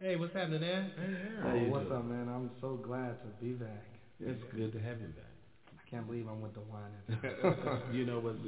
Hey, 0.00 0.14
what's 0.14 0.30
happening, 0.32 0.60
man? 0.62 0.92
Hey, 1.42 1.66
oh, 1.66 1.74
what's 1.74 1.90
doing? 1.90 1.98
up, 1.98 2.04
man? 2.06 2.30
I'm 2.30 2.54
so 2.62 2.78
glad 2.78 3.18
to 3.18 3.28
be 3.42 3.50
back. 3.50 3.82
It's 4.22 4.38
yeah. 4.38 4.54
good 4.54 4.72
to 4.72 4.78
have 4.78 5.02
you 5.02 5.10
back. 5.10 5.34
I 5.74 5.82
can't 5.90 6.06
believe 6.06 6.30
I'm 6.30 6.38
with 6.38 6.54
the 6.54 6.62
wine. 6.70 7.02
you 7.92 8.06
know 8.06 8.22
what? 8.22 8.38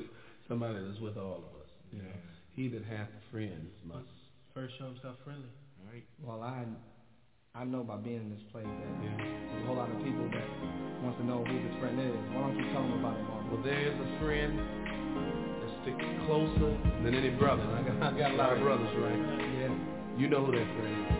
Somebody 0.46 0.78
that's 0.78 1.02
with 1.02 1.18
all 1.18 1.42
of 1.42 1.50
us. 1.58 1.66
You 1.90 1.98
yeah. 1.98 2.06
know, 2.06 2.14
he 2.54 2.68
that 2.70 2.86
hath 2.86 3.10
friends 3.34 3.66
must 3.82 4.06
first 4.54 4.78
show 4.78 4.94
himself 4.94 5.18
friendly. 5.26 5.50
Right. 5.90 6.06
Well, 6.22 6.38
I 6.38 6.62
I 7.58 7.64
know 7.66 7.82
by 7.82 7.98
being 7.98 8.22
in 8.22 8.30
this 8.30 8.46
place 8.54 8.70
that 8.70 8.94
yeah. 9.02 9.18
there's 9.18 9.62
a 9.62 9.66
whole 9.66 9.74
lot 9.74 9.90
of 9.90 9.98
people 10.06 10.30
that 10.30 10.46
wants 11.02 11.18
to 11.18 11.26
know 11.26 11.42
who 11.42 11.54
this 11.66 11.74
friend 11.82 11.98
is. 11.98 12.14
Why 12.30 12.46
don't 12.46 12.62
you 12.62 12.70
tell 12.70 12.86
them 12.86 13.02
about 13.02 13.18
it, 13.18 13.26
Mark? 13.26 13.42
Well, 13.50 13.62
there 13.66 13.90
is 13.90 13.98
a 13.98 14.10
friend 14.22 14.54
that 14.54 15.70
sticks 15.82 16.06
closer 16.30 16.78
than 17.02 17.10
any 17.10 17.34
brother. 17.34 17.66
I 17.74 17.82
got, 17.82 17.98
I 17.98 18.10
got 18.14 18.30
a 18.30 18.38
lot 18.38 18.54
of 18.54 18.62
brothers, 18.62 18.94
right? 19.02 19.18
Yeah. 19.66 19.74
You 20.14 20.30
know 20.30 20.46
who 20.46 20.54
that 20.54 20.70
friend 20.78 20.94
is. 21.10 21.19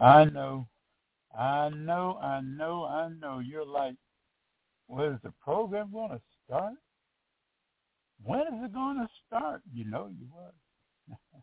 I 0.00 0.24
know, 0.24 0.66
I 1.38 1.68
know, 1.68 2.18
I 2.22 2.40
know, 2.40 2.84
I 2.84 3.10
know. 3.20 3.40
You're 3.40 3.66
like, 3.66 3.96
well, 4.88 5.10
is 5.10 5.18
the 5.22 5.32
program 5.44 5.90
going 5.92 6.12
to 6.12 6.20
start? 6.46 6.72
When 8.24 8.40
is 8.40 8.64
it 8.64 8.72
going 8.72 8.96
to 8.96 9.08
start? 9.26 9.60
You 9.70 9.84
know 9.84 10.08
you 10.08 10.26
was. 10.32 11.18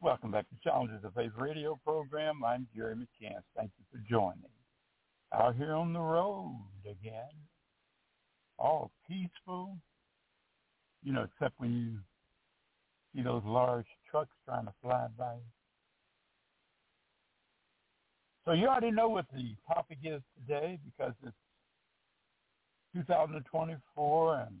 Welcome 0.00 0.30
back 0.30 0.48
to 0.50 0.54
Challenges 0.62 1.04
of 1.04 1.14
Faith 1.14 1.32
radio 1.36 1.80
program. 1.84 2.44
I'm 2.44 2.68
Gary 2.76 2.94
McCants. 2.94 3.42
Thank 3.56 3.72
you 3.76 3.84
for 3.90 3.98
joining. 4.08 4.38
Out 5.34 5.56
here 5.56 5.74
on 5.74 5.92
the 5.92 6.00
road 6.00 6.64
again. 6.84 7.34
All 8.56 8.92
peaceful. 9.08 9.76
You 11.02 11.12
know, 11.12 11.24
except 11.24 11.58
when 11.58 11.72
you 11.72 11.98
see 13.12 13.24
those 13.24 13.42
large 13.44 13.86
trucks 14.08 14.30
trying 14.44 14.66
to 14.66 14.72
fly 14.80 15.08
by. 15.18 15.34
So 18.44 18.52
you 18.52 18.66
already 18.66 18.90
know 18.90 19.08
what 19.08 19.26
the 19.32 19.54
topic 19.72 19.98
is 20.02 20.20
today 20.36 20.78
because 20.84 21.14
it's 21.24 21.36
2024 22.94 24.40
and 24.40 24.58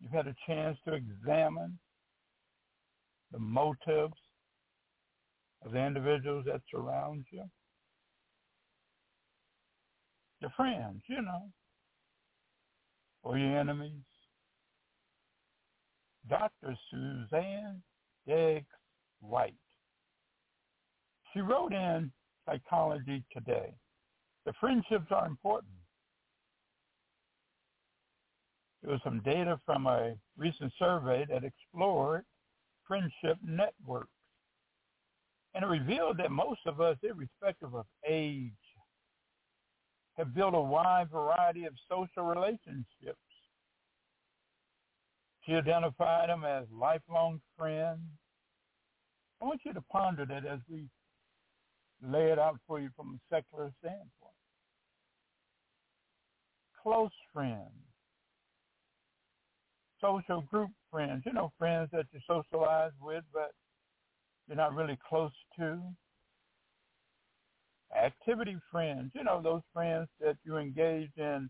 you've 0.00 0.10
had 0.10 0.26
a 0.26 0.34
chance 0.46 0.76
to 0.86 0.94
examine 0.94 1.78
the 3.30 3.38
motives 3.38 4.14
of 5.64 5.72
the 5.72 5.78
individuals 5.78 6.44
that 6.46 6.60
surround 6.70 7.24
you. 7.30 7.44
Your 10.40 10.50
friends, 10.56 11.02
you 11.08 11.22
know, 11.22 11.50
or 13.22 13.38
your 13.38 13.58
enemies. 13.58 14.02
Dr. 16.28 16.76
Suzanne 16.90 17.82
Diggs 18.26 18.66
White. 19.20 19.54
She 21.32 21.40
wrote 21.40 21.72
in 21.72 22.10
Psychology 22.46 23.24
Today, 23.32 23.72
the 24.44 24.52
friendships 24.60 25.06
are 25.10 25.26
important. 25.26 25.72
There 28.82 28.92
was 28.92 29.00
some 29.02 29.20
data 29.20 29.58
from 29.64 29.86
a 29.86 30.14
recent 30.36 30.72
survey 30.78 31.24
that 31.30 31.42
explored 31.42 32.24
friendship 32.86 33.38
networks. 33.42 34.10
And 35.54 35.64
it 35.64 35.68
revealed 35.68 36.18
that 36.18 36.30
most 36.30 36.60
of 36.66 36.80
us, 36.80 36.98
irrespective 37.02 37.74
of 37.74 37.86
age, 38.06 38.52
have 40.18 40.34
built 40.34 40.54
a 40.54 40.60
wide 40.60 41.10
variety 41.10 41.64
of 41.64 41.72
social 41.88 42.24
relationships. 42.24 43.18
She 45.46 45.54
identified 45.54 46.28
them 46.28 46.44
as 46.44 46.64
lifelong 46.72 47.40
friends. 47.56 48.00
I 49.40 49.46
want 49.46 49.60
you 49.64 49.72
to 49.72 49.82
ponder 49.82 50.24
that 50.26 50.46
as 50.46 50.60
we 50.68 50.88
lay 52.04 52.30
it 52.30 52.38
out 52.38 52.58
for 52.66 52.80
you 52.80 52.90
from 52.96 53.14
a 53.14 53.34
secular 53.34 53.72
standpoint. 53.80 54.10
Close 56.82 57.10
friends, 57.32 57.70
social 60.00 60.42
group 60.42 60.70
friends, 60.90 61.22
you 61.24 61.32
know, 61.32 61.50
friends 61.58 61.88
that 61.92 62.06
you 62.12 62.20
socialize 62.26 62.92
with, 63.00 63.24
but 63.32 63.52
you're 64.46 64.56
not 64.56 64.74
really 64.74 64.98
close 65.08 65.32
to. 65.58 65.80
Activity 67.96 68.56
friends, 68.70 69.12
you 69.14 69.24
know, 69.24 69.40
those 69.40 69.62
friends 69.72 70.08
that 70.20 70.36
you 70.44 70.56
engage 70.56 71.10
in 71.16 71.48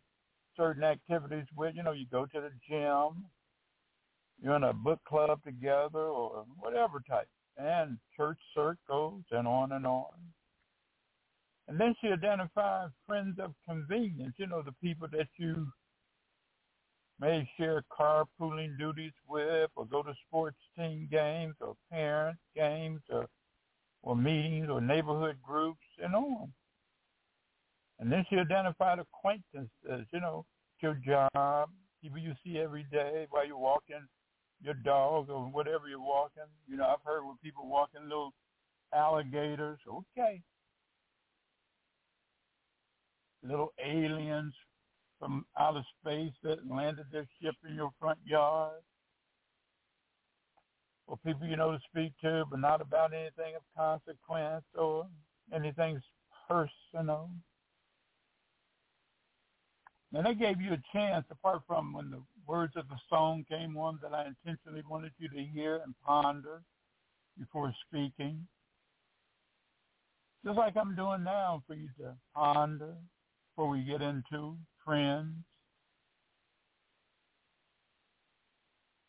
certain 0.56 0.84
activities 0.84 1.46
with. 1.56 1.74
You 1.74 1.82
know, 1.82 1.92
you 1.92 2.06
go 2.10 2.26
to 2.26 2.40
the 2.40 2.50
gym, 2.68 3.24
you're 4.40 4.56
in 4.56 4.64
a 4.64 4.72
book 4.72 5.00
club 5.04 5.42
together 5.42 5.98
or 5.98 6.44
whatever 6.58 7.02
type, 7.08 7.28
and 7.56 7.98
church 8.16 8.38
circles 8.54 9.24
and 9.30 9.48
on 9.48 9.72
and 9.72 9.86
on. 9.86 10.12
And 11.68 11.80
then 11.80 11.94
she 12.00 12.08
identified 12.08 12.90
friends 13.06 13.38
of 13.38 13.54
convenience, 13.66 14.34
you 14.36 14.46
know, 14.46 14.62
the 14.62 14.74
people 14.82 15.08
that 15.12 15.28
you 15.38 15.66
may 17.20 17.48
share 17.56 17.82
carpooling 17.90 18.76
duties 18.78 19.12
with 19.26 19.70
or 19.76 19.86
go 19.86 20.02
to 20.02 20.12
sports 20.26 20.58
team 20.76 21.08
games 21.10 21.54
or 21.60 21.74
parent 21.90 22.36
games 22.54 23.00
or, 23.08 23.26
or 24.02 24.14
meetings 24.14 24.68
or 24.68 24.80
neighborhood 24.80 25.36
groups 25.42 25.86
and 26.02 26.14
on. 26.14 26.52
And 27.98 28.12
then 28.12 28.26
she 28.28 28.36
identified 28.36 28.98
acquaintances, 28.98 30.06
you 30.12 30.20
know, 30.20 30.44
your 30.80 31.00
job, 31.06 31.70
people 32.02 32.18
you 32.18 32.34
see 32.44 32.58
every 32.58 32.84
day 32.92 33.26
while 33.30 33.46
you're 33.46 33.56
walking 33.56 34.06
your 34.62 34.74
dog 34.74 35.30
or 35.30 35.44
whatever 35.46 35.88
you're 35.88 36.00
walking. 36.00 36.42
You 36.68 36.76
know, 36.76 36.84
I've 36.84 37.04
heard 37.04 37.24
where 37.24 37.36
people 37.42 37.68
walking 37.68 38.02
little 38.02 38.32
alligators. 38.94 39.78
Okay. 39.88 40.42
Little 43.46 43.72
aliens 43.84 44.54
from 45.18 45.44
outer 45.58 45.82
space 46.00 46.32
that 46.42 46.68
landed 46.68 47.06
their 47.12 47.26
ship 47.40 47.54
in 47.68 47.74
your 47.74 47.90
front 48.00 48.18
yard, 48.24 48.80
or 51.06 51.18
people 51.18 51.46
you 51.46 51.56
know 51.56 51.72
to 51.72 51.78
speak 51.90 52.12
to, 52.22 52.44
but 52.50 52.58
not 52.58 52.80
about 52.80 53.12
anything 53.12 53.54
of 53.54 53.62
consequence 53.76 54.64
or 54.74 55.06
anything 55.54 56.00
personal. 56.48 57.30
And 60.14 60.24
they 60.24 60.34
gave 60.34 60.60
you 60.60 60.72
a 60.72 60.82
chance, 60.92 61.26
apart 61.30 61.62
from 61.66 61.92
when 61.92 62.10
the 62.10 62.22
words 62.46 62.74
of 62.76 62.88
the 62.88 62.98
song 63.10 63.44
came, 63.48 63.74
one 63.74 63.98
that 64.02 64.14
I 64.14 64.26
intentionally 64.26 64.82
wanted 64.88 65.12
you 65.18 65.28
to 65.28 65.44
hear 65.52 65.80
and 65.84 65.94
ponder 66.06 66.62
before 67.38 67.74
speaking. 67.88 68.46
Just 70.44 70.56
like 70.56 70.76
I'm 70.76 70.94
doing 70.94 71.24
now 71.24 71.62
for 71.66 71.74
you 71.74 71.88
to 71.98 72.14
ponder 72.34 72.94
before 73.54 73.68
we 73.70 73.84
get 73.84 74.02
into 74.02 74.56
friends. 74.84 75.36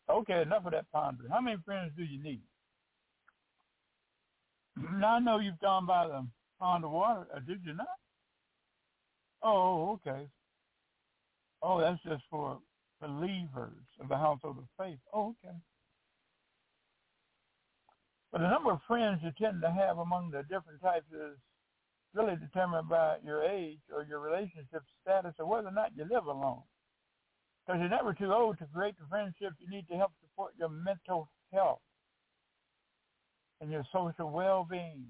Okay, 0.09 0.43
enough 0.43 0.65
of 0.65 0.71
that 0.73 0.85
pondering. 0.91 1.31
How 1.31 1.41
many 1.41 1.57
friends 1.65 1.93
do 1.97 2.03
you 2.03 2.21
need? 2.21 2.43
Now 4.99 5.15
I 5.15 5.19
know 5.19 5.39
you've 5.39 5.59
gone 5.59 5.85
by 5.85 6.07
the 6.07 6.27
pond 6.59 6.83
of 6.85 6.91
water. 6.91 7.25
Uh, 7.33 7.39
did 7.39 7.61
you 7.65 7.73
not? 7.73 7.87
Oh, 9.41 9.93
okay. 9.93 10.27
Oh, 11.61 11.79
that's 11.79 12.01
just 12.03 12.23
for 12.29 12.59
believers 13.01 13.73
of 13.99 14.09
the 14.09 14.17
household 14.17 14.57
of 14.59 14.65
faith. 14.77 14.99
Oh, 15.13 15.29
okay. 15.43 15.55
But 18.31 18.41
the 18.41 18.49
number 18.49 18.71
of 18.71 18.79
friends 18.87 19.21
you 19.23 19.31
tend 19.41 19.61
to 19.61 19.71
have 19.71 19.97
among 19.97 20.29
the 20.31 20.43
different 20.43 20.81
types 20.81 21.07
is 21.11 21.37
really 22.15 22.37
determined 22.37 22.87
by 22.87 23.17
your 23.23 23.43
age 23.43 23.79
or 23.93 24.03
your 24.03 24.19
relationship 24.19 24.83
status 25.01 25.33
or 25.37 25.45
whether 25.45 25.67
or 25.67 25.71
not 25.71 25.91
you 25.95 26.05
live 26.09 26.25
alone. 26.25 26.63
Because 27.65 27.79
you're 27.81 27.89
never 27.89 28.13
too 28.13 28.31
old 28.31 28.57
to 28.59 28.65
create 28.73 28.95
the 28.97 29.05
friendships 29.09 29.55
you 29.59 29.69
need 29.69 29.87
to 29.89 29.95
help 29.95 30.11
support 30.21 30.53
your 30.57 30.69
mental 30.69 31.29
health 31.53 31.81
and 33.59 33.71
your 33.71 33.83
social 33.91 34.31
well-being. 34.31 35.05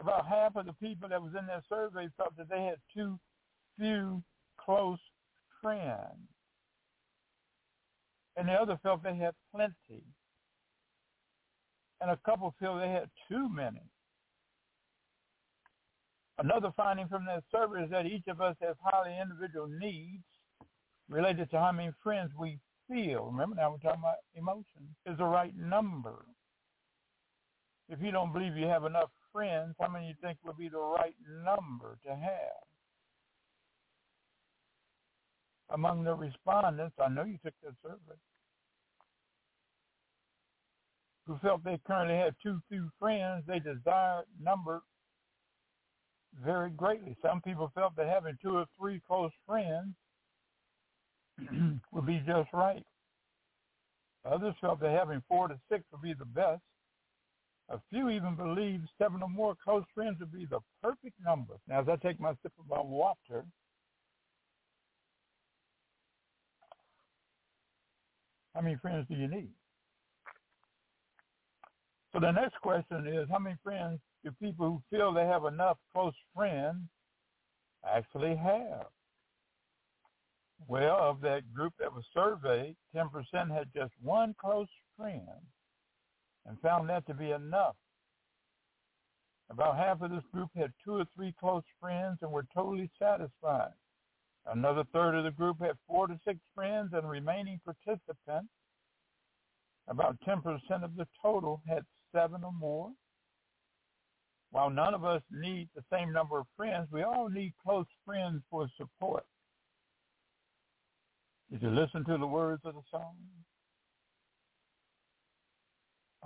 About 0.00 0.26
half 0.26 0.56
of 0.56 0.66
the 0.66 0.72
people 0.74 1.08
that 1.10 1.22
was 1.22 1.32
in 1.38 1.46
that 1.46 1.62
survey 1.68 2.08
felt 2.16 2.36
that 2.38 2.48
they 2.48 2.64
had 2.64 2.76
too 2.94 3.18
few 3.78 4.22
close 4.58 4.98
friends. 5.60 6.16
And 8.36 8.48
the 8.48 8.52
other 8.52 8.78
felt 8.82 9.02
they 9.02 9.16
had 9.16 9.34
plenty. 9.54 10.02
And 12.00 12.10
a 12.10 12.18
couple 12.24 12.54
feel 12.58 12.78
they 12.78 12.88
had 12.88 13.10
too 13.28 13.48
many. 13.50 13.82
Another 16.40 16.72
finding 16.74 17.06
from 17.06 17.26
that 17.26 17.42
survey 17.52 17.84
is 17.84 17.90
that 17.90 18.06
each 18.06 18.26
of 18.26 18.40
us 18.40 18.56
has 18.62 18.74
highly 18.82 19.14
individual 19.20 19.68
needs 19.68 20.24
related 21.10 21.50
to 21.50 21.58
how 21.58 21.70
many 21.70 21.90
friends 22.02 22.30
we 22.38 22.58
feel. 22.88 23.26
Remember 23.26 23.56
now 23.56 23.70
we're 23.70 23.78
talking 23.78 24.00
about 24.00 24.24
emotions. 24.34 24.96
Is 25.04 25.18
the 25.18 25.24
right 25.24 25.54
number. 25.54 26.24
If 27.90 28.00
you 28.00 28.10
don't 28.10 28.32
believe 28.32 28.56
you 28.56 28.66
have 28.66 28.84
enough 28.84 29.10
friends, 29.34 29.74
how 29.78 29.88
many 29.88 30.06
do 30.06 30.08
you 30.08 30.14
think 30.22 30.38
would 30.42 30.56
be 30.56 30.70
the 30.70 30.78
right 30.78 31.14
number 31.44 31.98
to 32.06 32.10
have? 32.10 32.64
Among 35.74 36.04
the 36.04 36.14
respondents, 36.14 36.96
I 36.98 37.08
know 37.10 37.24
you 37.24 37.38
took 37.44 37.54
that 37.62 37.74
survey, 37.82 38.18
who 41.26 41.38
felt 41.42 41.62
they 41.64 41.78
currently 41.86 42.16
had 42.16 42.34
too 42.42 42.60
few 42.70 42.88
friends, 42.98 43.44
they 43.46 43.58
desired 43.58 44.24
number 44.40 44.82
very 46.44 46.70
greatly. 46.70 47.16
Some 47.22 47.40
people 47.40 47.70
felt 47.74 47.96
that 47.96 48.06
having 48.06 48.38
two 48.42 48.56
or 48.56 48.66
three 48.78 49.00
close 49.06 49.32
friends 49.46 49.94
would 51.92 52.06
be 52.06 52.22
just 52.26 52.48
right. 52.52 52.84
Others 54.24 54.54
felt 54.60 54.80
that 54.80 54.90
having 54.90 55.22
four 55.28 55.48
to 55.48 55.58
six 55.70 55.84
would 55.92 56.02
be 56.02 56.14
the 56.14 56.24
best. 56.24 56.62
A 57.70 57.80
few 57.88 58.10
even 58.10 58.34
believed 58.34 58.88
seven 58.98 59.22
or 59.22 59.28
more 59.28 59.56
close 59.62 59.84
friends 59.94 60.18
would 60.20 60.32
be 60.32 60.44
the 60.44 60.58
perfect 60.82 61.14
number. 61.24 61.54
Now, 61.68 61.80
as 61.80 61.88
I 61.88 61.96
take 61.96 62.20
my 62.20 62.32
sip 62.42 62.52
of 62.58 62.68
my 62.68 62.80
water, 62.80 63.44
how 68.54 68.60
many 68.60 68.76
friends 68.76 69.06
do 69.08 69.14
you 69.14 69.28
need? 69.28 69.52
So 72.12 72.18
the 72.18 72.32
next 72.32 72.56
question 72.60 73.06
is, 73.06 73.28
how 73.30 73.38
many 73.38 73.56
friends 73.62 74.00
do 74.24 74.30
people 74.42 74.66
who 74.66 74.96
feel 74.96 75.12
they 75.12 75.26
have 75.26 75.44
enough 75.44 75.78
close 75.92 76.14
friends 76.34 76.88
actually 77.86 78.36
have? 78.36 78.86
Well, 80.68 80.98
of 81.00 81.20
that 81.22 81.52
group 81.54 81.72
that 81.78 81.92
was 81.92 82.04
surveyed, 82.12 82.76
10% 82.94 83.10
had 83.50 83.68
just 83.74 83.92
one 84.02 84.34
close 84.38 84.68
friend 84.96 85.22
and 86.46 86.60
found 86.60 86.88
that 86.90 87.06
to 87.06 87.14
be 87.14 87.30
enough. 87.30 87.76
About 89.50 89.76
half 89.76 90.00
of 90.02 90.10
this 90.10 90.24
group 90.32 90.50
had 90.54 90.72
two 90.84 90.98
or 90.98 91.06
three 91.14 91.34
close 91.40 91.64
friends 91.80 92.18
and 92.22 92.30
were 92.30 92.46
totally 92.54 92.90
satisfied. 92.98 93.72
Another 94.46 94.84
third 94.92 95.14
of 95.14 95.24
the 95.24 95.30
group 95.30 95.60
had 95.60 95.76
four 95.86 96.06
to 96.06 96.18
six 96.24 96.38
friends 96.54 96.90
and 96.92 97.08
remaining 97.08 97.60
participants, 97.64 98.50
about 99.88 100.16
10% 100.26 100.44
of 100.84 100.94
the 100.96 101.06
total 101.20 101.60
had 101.66 101.84
seven 102.14 102.44
or 102.44 102.52
more. 102.52 102.90
While 104.50 104.70
none 104.70 104.94
of 104.94 105.04
us 105.04 105.22
need 105.30 105.68
the 105.74 105.84
same 105.92 106.12
number 106.12 106.38
of 106.38 106.46
friends, 106.56 106.88
we 106.90 107.02
all 107.02 107.28
need 107.28 107.52
close 107.64 107.86
friends 108.04 108.42
for 108.50 108.68
support. 108.76 109.24
Did 111.50 111.62
you 111.62 111.70
listen 111.70 112.04
to 112.04 112.18
the 112.18 112.26
words 112.26 112.62
of 112.64 112.74
the 112.74 112.82
song? 112.90 113.16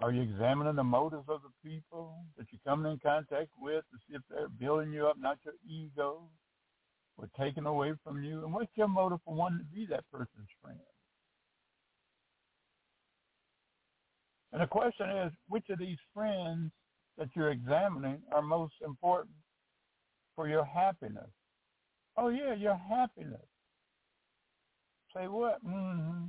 Are 0.03 0.11
you 0.11 0.23
examining 0.23 0.75
the 0.75 0.85
motives 0.85 1.29
of 1.29 1.41
the 1.43 1.71
people 1.71 2.17
that 2.37 2.47
you're 2.51 2.61
coming 2.67 2.93
in 2.93 2.99
contact 2.99 3.51
with 3.59 3.85
to 3.91 3.99
see 4.09 4.17
if 4.17 4.23
they're 4.29 4.49
building 4.49 4.93
you 4.93 5.07
up, 5.07 5.17
not 5.19 5.39
your 5.45 5.55
ego, 5.69 6.29
or 7.17 7.29
taking 7.39 7.67
away 7.67 7.93
from 8.03 8.23
you? 8.23 8.43
And 8.43 8.53
what's 8.53 8.73
your 8.75 8.89
motive 8.89 9.19
for 9.25 9.35
wanting 9.35 9.61
to 9.61 9.65
be 9.65 9.87
that 9.91 10.05
person's 10.11 10.49
friend? 10.63 10.79
And 14.53 14.63
the 14.63 14.67
question 14.67 15.09
is, 15.11 15.33
which 15.49 15.69
of 15.71 15.79
these 15.79 15.99
friends 16.13 16.71
that 17.19 17.29
you're 17.35 17.51
examining 17.51 18.21
are 18.33 18.43
most 18.43 18.75
important 18.85 19.35
for 20.35 20.49
your 20.49 20.65
happiness? 20.65 21.31
Oh 22.17 22.29
yeah, 22.29 22.55
your 22.55 22.77
happiness. 22.77 23.47
Say 25.17 25.29
what? 25.29 25.65
Mm-hmm. 25.65 26.27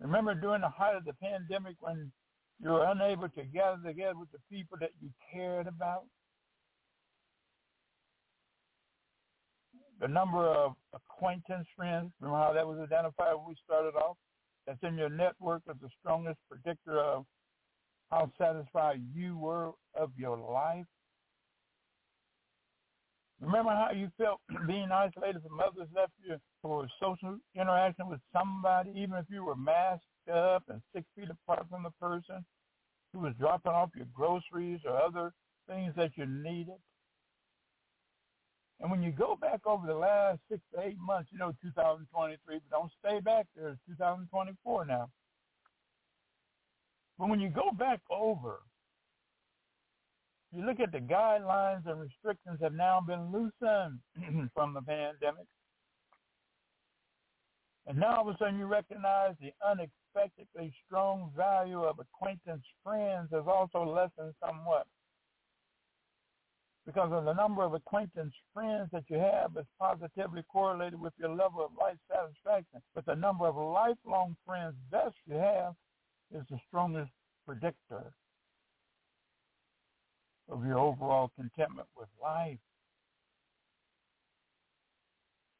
Remember 0.00 0.34
during 0.34 0.62
the 0.62 0.68
height 0.68 0.96
of 0.96 1.04
the 1.04 1.12
pandemic 1.14 1.76
when 1.80 2.10
you 2.62 2.70
were 2.70 2.84
unable 2.84 3.28
to 3.28 3.44
gather 3.44 3.80
together 3.84 4.18
with 4.18 4.30
the 4.32 4.38
people 4.50 4.76
that 4.80 4.90
you 5.00 5.10
cared 5.32 5.66
about? 5.66 6.04
The 10.00 10.08
number 10.08 10.46
of 10.46 10.74
acquaintance 10.94 11.66
friends, 11.76 12.10
remember 12.20 12.38
how 12.42 12.52
that 12.54 12.66
was 12.66 12.78
identified 12.80 13.34
when 13.36 13.48
we 13.48 13.56
started 13.64 13.94
off? 13.96 14.16
That's 14.66 14.78
in 14.82 14.96
your 14.96 15.10
network 15.10 15.62
is 15.70 15.76
the 15.80 15.90
strongest 16.00 16.38
predictor 16.48 16.98
of 16.98 17.26
how 18.10 18.32
satisfied 18.38 19.00
you 19.14 19.36
were 19.38 19.72
of 19.94 20.10
your 20.16 20.36
life. 20.36 20.86
Remember 23.40 23.70
how 23.70 23.90
you 23.94 24.10
felt 24.18 24.40
being 24.66 24.90
isolated 24.92 25.42
from 25.42 25.60
others 25.60 25.88
left 25.94 26.12
you 26.26 26.36
for 26.60 26.88
social 27.00 27.38
interaction 27.54 28.08
with 28.08 28.20
somebody, 28.32 28.90
even 28.90 29.14
if 29.14 29.26
you 29.30 29.44
were 29.44 29.56
masked 29.56 30.04
up 30.32 30.64
and 30.68 30.82
six 30.94 31.06
feet 31.16 31.28
apart 31.30 31.66
from 31.70 31.82
the 31.82 31.90
person 32.00 32.44
who 33.12 33.20
was 33.20 33.34
dropping 33.38 33.72
off 33.72 33.90
your 33.96 34.06
groceries 34.12 34.80
or 34.84 35.00
other 35.00 35.32
things 35.66 35.94
that 35.96 36.10
you 36.16 36.26
needed. 36.26 36.78
And 38.80 38.90
when 38.90 39.02
you 39.02 39.12
go 39.12 39.36
back 39.36 39.66
over 39.66 39.86
the 39.86 39.94
last 39.94 40.40
six 40.50 40.62
to 40.74 40.80
eight 40.80 40.98
months, 40.98 41.30
you 41.32 41.38
know, 41.38 41.52
2023, 41.62 42.38
but 42.58 42.70
don't 42.70 42.92
stay 42.98 43.20
back 43.20 43.46
there. 43.54 43.70
It's 43.70 43.80
2024 43.88 44.86
now. 44.86 45.10
But 47.20 47.28
when 47.28 47.38
you 47.38 47.50
go 47.50 47.70
back 47.78 48.00
over, 48.10 48.60
you 50.52 50.64
look 50.64 50.80
at 50.80 50.90
the 50.90 51.00
guidelines 51.00 51.86
and 51.86 52.00
restrictions 52.00 52.58
have 52.62 52.72
now 52.72 53.02
been 53.06 53.30
loosened 53.30 54.00
from 54.54 54.72
the 54.72 54.80
pandemic. 54.80 55.44
And 57.86 57.98
now 57.98 58.16
all 58.16 58.28
of 58.28 58.34
a 58.34 58.38
sudden 58.38 58.58
you 58.58 58.64
recognize 58.64 59.34
the 59.38 59.52
unexpectedly 59.68 60.72
strong 60.86 61.30
value 61.36 61.82
of 61.82 61.98
acquaintance 61.98 62.64
friends 62.82 63.28
has 63.32 63.44
also 63.46 63.84
lessened 63.84 64.34
somewhat. 64.42 64.86
Because 66.86 67.12
of 67.12 67.26
the 67.26 67.34
number 67.34 67.62
of 67.62 67.74
acquaintance 67.74 68.32
friends 68.54 68.88
that 68.92 69.04
you 69.10 69.18
have 69.18 69.54
is 69.58 69.66
positively 69.78 70.42
correlated 70.50 70.98
with 70.98 71.12
your 71.18 71.28
level 71.28 71.62
of 71.62 71.72
life 71.78 71.98
satisfaction. 72.10 72.80
But 72.94 73.04
the 73.04 73.14
number 73.14 73.46
of 73.46 73.56
lifelong 73.56 74.36
friends 74.46 74.74
best 74.90 75.16
you 75.26 75.34
have 75.34 75.74
is 76.34 76.44
the 76.50 76.58
strongest 76.68 77.10
predictor 77.46 78.12
of 80.48 80.64
your 80.64 80.78
overall 80.78 81.30
contentment 81.36 81.88
with 81.96 82.08
life. 82.20 82.58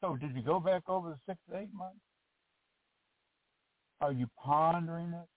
So 0.01 0.17
did 0.17 0.35
you 0.35 0.43
go 0.43 0.61
back 0.61 0.89
over 0.89 1.11
the 1.11 1.19
six 1.27 1.39
to 1.51 1.59
eight 1.59 1.73
months? 1.73 2.01
Are 4.01 4.13
you 4.13 4.27
pondering 4.43 5.13
it? 5.13 5.29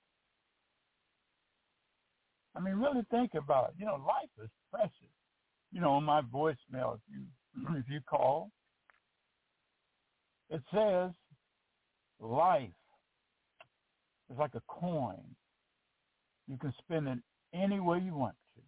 I 2.56 2.62
mean, 2.62 2.76
really 2.76 3.06
think 3.12 3.32
about 3.34 3.70
it. 3.70 3.76
You 3.78 3.86
know, 3.86 3.96
life 3.96 4.30
is 4.42 4.50
precious. 4.72 4.94
You 5.72 5.82
know, 5.82 5.94
on 5.94 6.04
my 6.04 6.22
voicemail, 6.22 6.96
if 6.96 7.02
you 7.10 7.26
if 7.78 7.86
you 7.90 8.00
call, 8.08 8.52
it 10.50 10.62
says 10.74 11.12
life 12.20 12.70
is 14.34 14.40
like 14.40 14.56
a 14.56 14.62
coin. 14.68 15.24
You 16.48 16.58
can 16.58 16.74
spend 16.80 17.08
it 17.08 17.20
any 17.54 17.80
way 17.80 18.00
you 18.00 18.16
want 18.16 18.36
to, 18.56 18.62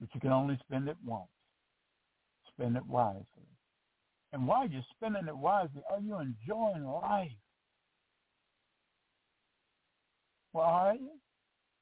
but 0.00 0.08
you 0.14 0.20
can 0.20 0.32
only 0.32 0.58
spend 0.66 0.88
it 0.88 0.96
once. 1.04 1.28
Spend 2.52 2.76
it 2.76 2.86
wisely. 2.86 3.24
And 4.32 4.46
while 4.46 4.68
you're 4.68 4.84
spending 4.96 5.28
it 5.28 5.36
wisely, 5.36 5.82
are 5.90 6.00
you 6.00 6.18
enjoying 6.18 6.84
life? 6.84 7.30
Well, 10.52 10.64
are 10.64 10.94
you? 10.94 11.12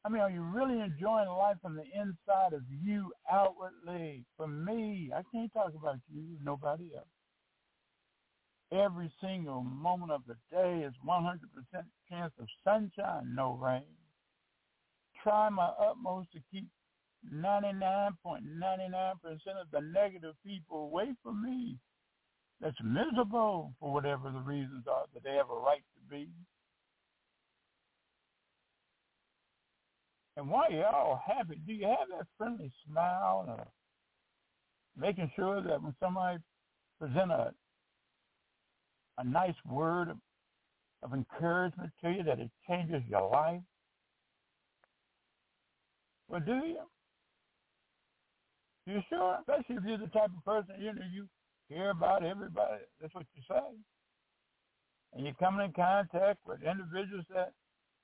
I 0.04 0.10
mean, 0.10 0.20
are 0.20 0.30
you 0.30 0.42
really 0.42 0.80
enjoying 0.80 1.28
life 1.28 1.56
from 1.62 1.76
the 1.76 1.84
inside 1.84 2.52
of 2.52 2.62
you 2.68 3.12
outwardly? 3.32 4.24
For 4.36 4.46
me, 4.46 5.10
I 5.14 5.22
can't 5.32 5.52
talk 5.52 5.72
about 5.74 5.98
you, 6.12 6.36
nobody 6.42 6.90
else. 6.94 7.06
Every 8.72 9.12
single 9.20 9.62
moment 9.62 10.10
of 10.12 10.22
the 10.26 10.36
day 10.50 10.84
is 10.86 10.94
100% 11.06 11.38
chance 12.08 12.32
of 12.38 12.46
sunshine, 12.64 13.34
no 13.34 13.52
rain. 13.52 13.82
Try 15.22 15.48
my 15.48 15.68
utmost 15.78 16.32
to 16.32 16.40
keep 16.50 16.66
99.99% 17.32 19.14
of 19.60 19.70
the 19.72 19.80
negative 19.80 20.34
people 20.44 20.84
away 20.84 21.14
from 21.22 21.42
me 21.42 21.78
that's 22.60 22.76
miserable 22.82 23.74
for 23.80 23.92
whatever 23.92 24.30
the 24.30 24.38
reasons 24.40 24.84
are 24.88 25.04
that 25.12 25.22
they 25.22 25.34
have 25.34 25.50
a 25.50 25.54
right 25.54 25.82
to 25.94 26.00
be. 26.10 26.28
And 30.36 30.48
while 30.48 30.70
you're 30.70 30.86
all 30.86 31.22
happy, 31.24 31.60
do 31.66 31.72
you 31.72 31.86
have 31.86 32.08
that 32.10 32.26
friendly 32.36 32.72
smile 32.86 33.46
and 33.48 33.66
making 34.96 35.30
sure 35.36 35.62
that 35.62 35.82
when 35.82 35.94
somebody 36.00 36.38
present 36.98 37.30
a 37.30 37.54
a 39.18 39.24
nice 39.24 39.54
word 39.68 40.08
of, 40.10 40.18
encouragement 41.12 41.90
to 42.02 42.10
you 42.10 42.22
that 42.22 42.40
it 42.40 42.50
changes 42.66 43.02
your 43.08 43.28
life? 43.30 43.60
Well, 46.28 46.40
do 46.40 46.54
you? 46.54 46.80
You 48.86 49.00
sure? 49.10 49.38
Especially 49.40 49.76
if 49.76 49.84
you're 49.84 49.98
the 49.98 50.06
type 50.06 50.30
of 50.36 50.44
person 50.44 50.76
you 50.80 50.94
know 50.94 51.02
you 51.12 51.28
care 51.68 51.90
about 51.90 52.24
everybody. 52.24 52.82
That's 53.00 53.14
what 53.14 53.26
you 53.34 53.42
say. 53.48 53.76
And 55.12 55.24
you're 55.24 55.34
coming 55.34 55.66
in 55.66 55.72
contact 55.72 56.40
with 56.46 56.62
individuals 56.62 57.24
that 57.34 57.52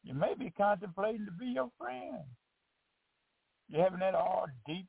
you 0.03 0.15
may 0.15 0.35
be 0.39 0.51
contemplating 0.51 1.27
to 1.27 1.33
be 1.33 1.47
your 1.47 1.71
friend. 1.79 2.25
You're 3.69 3.83
having 3.83 4.01
that 4.01 4.15
all 4.15 4.47
deep, 4.67 4.87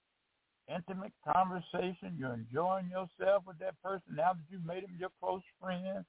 intimate 0.73 1.13
conversation. 1.25 2.15
You're 2.17 2.33
enjoying 2.33 2.89
yourself 2.89 3.43
with 3.45 3.59
that 3.59 3.81
person 3.83 4.15
now 4.15 4.33
that 4.33 4.43
you've 4.49 4.65
made 4.65 4.83
him 4.83 4.95
your 4.99 5.11
close 5.21 5.41
friend. 5.59 6.05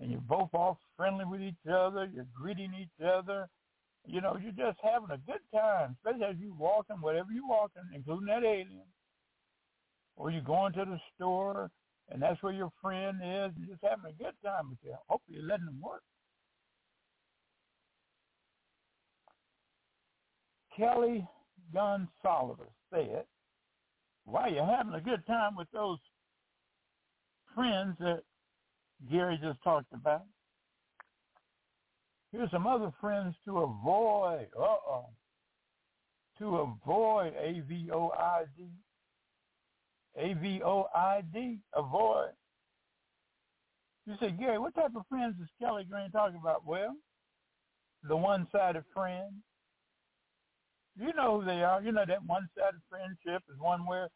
And 0.00 0.10
you're 0.10 0.20
both 0.20 0.48
all 0.54 0.78
friendly 0.96 1.24
with 1.24 1.42
each 1.42 1.66
other. 1.70 2.08
You're 2.12 2.26
greeting 2.34 2.72
each 2.80 3.06
other. 3.06 3.48
You 4.06 4.20
know, 4.20 4.36
you're 4.42 4.52
just 4.52 4.78
having 4.82 5.10
a 5.10 5.18
good 5.18 5.42
time, 5.54 5.96
especially 5.98 6.24
as 6.24 6.36
you're 6.40 6.54
walking, 6.54 6.96
whatever 7.00 7.28
you're 7.32 7.46
walking, 7.46 7.82
including 7.94 8.26
that 8.26 8.42
alien. 8.42 8.82
Or 10.16 10.30
you're 10.30 10.42
going 10.42 10.72
to 10.74 10.84
the 10.84 10.98
store, 11.14 11.70
and 12.10 12.20
that's 12.20 12.42
where 12.42 12.52
your 12.52 12.72
friend 12.80 13.18
is. 13.22 13.52
You're 13.56 13.76
just 13.76 13.84
having 13.84 14.10
a 14.10 14.22
good 14.22 14.34
time 14.44 14.70
with 14.70 14.78
you. 14.82 14.94
Hopefully 15.08 15.38
you're 15.38 15.46
letting 15.46 15.66
them 15.66 15.80
work. 15.80 16.02
Kelly 20.76 21.26
Gonsalves 21.74 22.58
said, 22.90 23.24
while 24.24 24.50
you're 24.50 24.64
having 24.66 24.94
a 24.94 25.00
good 25.00 25.26
time 25.26 25.56
with 25.56 25.68
those 25.72 25.98
friends 27.54 27.96
that 27.98 28.22
Gary 29.10 29.38
just 29.42 29.62
talked 29.62 29.92
about, 29.92 30.24
here's 32.30 32.50
some 32.50 32.66
other 32.66 32.92
friends 33.00 33.34
to 33.44 33.58
avoid. 33.58 34.48
Uh-oh. 34.58 35.06
to 36.38 36.56
avoid 36.58 37.34
A-V-O-I-D. 37.34 38.68
A-V-O-I-D, 40.16 41.58
avoid. 41.74 42.32
You 44.06 44.14
say, 44.20 44.30
Gary, 44.32 44.58
what 44.58 44.74
type 44.74 44.96
of 44.96 45.06
friends 45.08 45.36
is 45.40 45.48
Kelly 45.60 45.84
Green 45.84 46.10
talking 46.10 46.40
about? 46.40 46.66
Well, 46.66 46.96
the 48.08 48.16
one-sided 48.16 48.84
friend. 48.92 49.32
You 50.98 51.12
know 51.14 51.40
who 51.40 51.46
they 51.46 51.62
are. 51.62 51.82
You 51.82 51.92
know 51.92 52.04
that 52.06 52.24
one-sided 52.26 52.80
friendship 52.88 53.42
is 53.48 53.58
one 53.58 53.86
where 53.86 54.08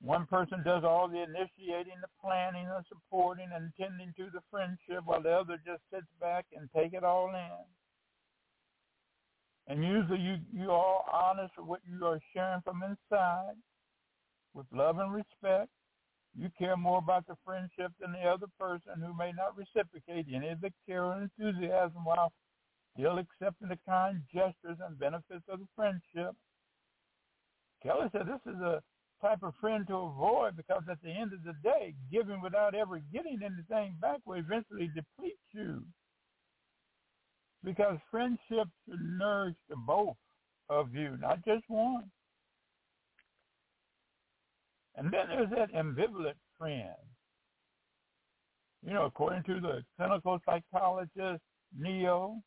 one 0.00 0.26
person 0.26 0.62
does 0.64 0.84
all 0.84 1.08
the 1.08 1.22
initiating, 1.22 1.94
the 2.00 2.08
planning, 2.20 2.66
the 2.66 2.82
supporting, 2.88 3.48
and 3.54 3.72
tending 3.80 4.12
to 4.16 4.30
the 4.32 4.42
friendship, 4.50 5.04
while 5.04 5.22
the 5.22 5.30
other 5.30 5.56
just 5.64 5.82
sits 5.92 6.06
back 6.20 6.44
and 6.56 6.68
take 6.74 6.92
it 6.92 7.04
all 7.04 7.28
in. 7.28 7.64
And 9.68 9.84
usually 9.84 10.18
you, 10.18 10.36
you 10.52 10.70
are 10.70 11.04
honest 11.12 11.52
with 11.56 11.66
what 11.66 11.80
you 11.86 12.04
are 12.04 12.20
sharing 12.34 12.60
from 12.62 12.82
inside 12.82 13.54
with 14.54 14.66
love 14.72 14.98
and 14.98 15.14
respect. 15.14 15.70
You 16.36 16.50
care 16.58 16.76
more 16.76 16.98
about 16.98 17.26
the 17.26 17.36
friendship 17.44 17.92
than 18.00 18.12
the 18.12 18.28
other 18.28 18.48
person 18.58 19.00
who 19.00 19.16
may 19.16 19.32
not 19.32 19.56
reciprocate 19.56 20.26
any 20.34 20.48
of 20.48 20.60
the 20.60 20.72
care 20.86 21.12
and 21.12 21.30
enthusiasm 21.38 22.04
while 22.04 22.32
still 22.94 23.18
accepting 23.18 23.68
the 23.68 23.78
kind 23.86 24.22
gestures 24.32 24.78
and 24.80 24.98
benefits 24.98 25.44
of 25.48 25.60
the 25.60 25.68
friendship. 25.74 26.34
Kelly 27.82 28.08
said 28.12 28.26
this 28.26 28.52
is 28.52 28.60
a 28.60 28.82
type 29.20 29.42
of 29.42 29.54
friend 29.60 29.86
to 29.86 29.94
avoid 29.94 30.56
because 30.56 30.82
at 30.90 31.00
the 31.02 31.10
end 31.10 31.32
of 31.32 31.42
the 31.44 31.54
day, 31.62 31.94
giving 32.10 32.40
without 32.42 32.74
ever 32.74 32.98
getting 33.12 33.40
anything 33.42 33.96
back 34.00 34.18
will 34.26 34.38
eventually 34.38 34.88
deplete 34.94 35.38
you. 35.52 35.84
Because 37.64 37.98
friendship 38.10 38.68
should 38.84 39.00
nourish 39.00 39.54
the 39.68 39.76
both 39.76 40.16
of 40.68 40.92
you, 40.94 41.16
not 41.18 41.44
just 41.44 41.64
one. 41.68 42.10
And 44.96 45.12
then 45.12 45.28
there's 45.28 45.50
that 45.50 45.72
ambivalent 45.72 46.34
friend. 46.58 46.96
You 48.84 48.92
know, 48.92 49.06
according 49.06 49.44
to 49.44 49.60
the 49.60 49.84
clinical 49.96 50.40
psychologist 50.44 51.42
Neo, 51.76 52.42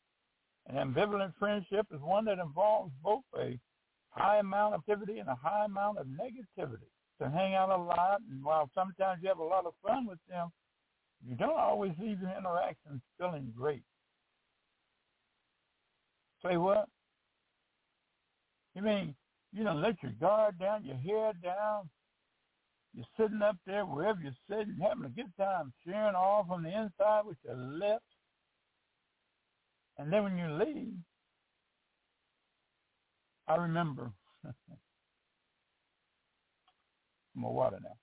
an 0.68 0.76
ambivalent 0.76 1.32
friendship 1.38 1.86
is 1.92 2.00
one 2.00 2.24
that 2.26 2.38
involves 2.38 2.92
both 3.02 3.22
a 3.38 3.58
high 4.10 4.38
amount 4.38 4.74
of 4.74 4.80
activity 4.80 5.18
and 5.18 5.28
a 5.28 5.34
high 5.34 5.64
amount 5.64 5.98
of 5.98 6.06
negativity. 6.06 6.88
To 7.20 7.30
hang 7.30 7.54
out 7.54 7.70
a 7.70 7.76
lot, 7.76 8.20
and 8.30 8.44
while 8.44 8.70
sometimes 8.74 9.20
you 9.22 9.28
have 9.28 9.38
a 9.38 9.44
lot 9.44 9.64
of 9.64 9.72
fun 9.82 10.06
with 10.06 10.18
them, 10.28 10.50
you 11.26 11.34
don't 11.34 11.58
always 11.58 11.92
leave 11.98 12.20
your 12.20 12.36
interactions 12.36 13.00
feeling 13.18 13.52
great. 13.56 13.82
Say 16.44 16.58
what? 16.58 16.88
You 18.74 18.82
mean 18.82 19.14
you 19.52 19.64
don't 19.64 19.80
let 19.80 20.02
your 20.02 20.12
guard 20.20 20.58
down, 20.58 20.84
your 20.84 20.96
head 20.96 21.40
down, 21.42 21.88
you're 22.96 23.06
sitting 23.18 23.42
up 23.42 23.56
there 23.66 23.84
wherever 23.84 24.20
you're 24.20 24.32
sitting, 24.48 24.78
having 24.80 25.04
a 25.04 25.08
good 25.10 25.32
time, 25.38 25.72
cheering 25.84 26.14
all 26.14 26.44
from 26.46 26.62
the 26.62 26.70
inside 26.70 27.26
with 27.26 27.36
your 27.44 27.56
lips. 27.56 28.04
And 29.98 30.12
then 30.12 30.24
when 30.24 30.38
you 30.38 30.48
leave, 30.52 30.94
I 33.48 33.56
remember 33.56 34.12
my 37.34 37.48
water 37.48 37.78
now. 37.82 37.96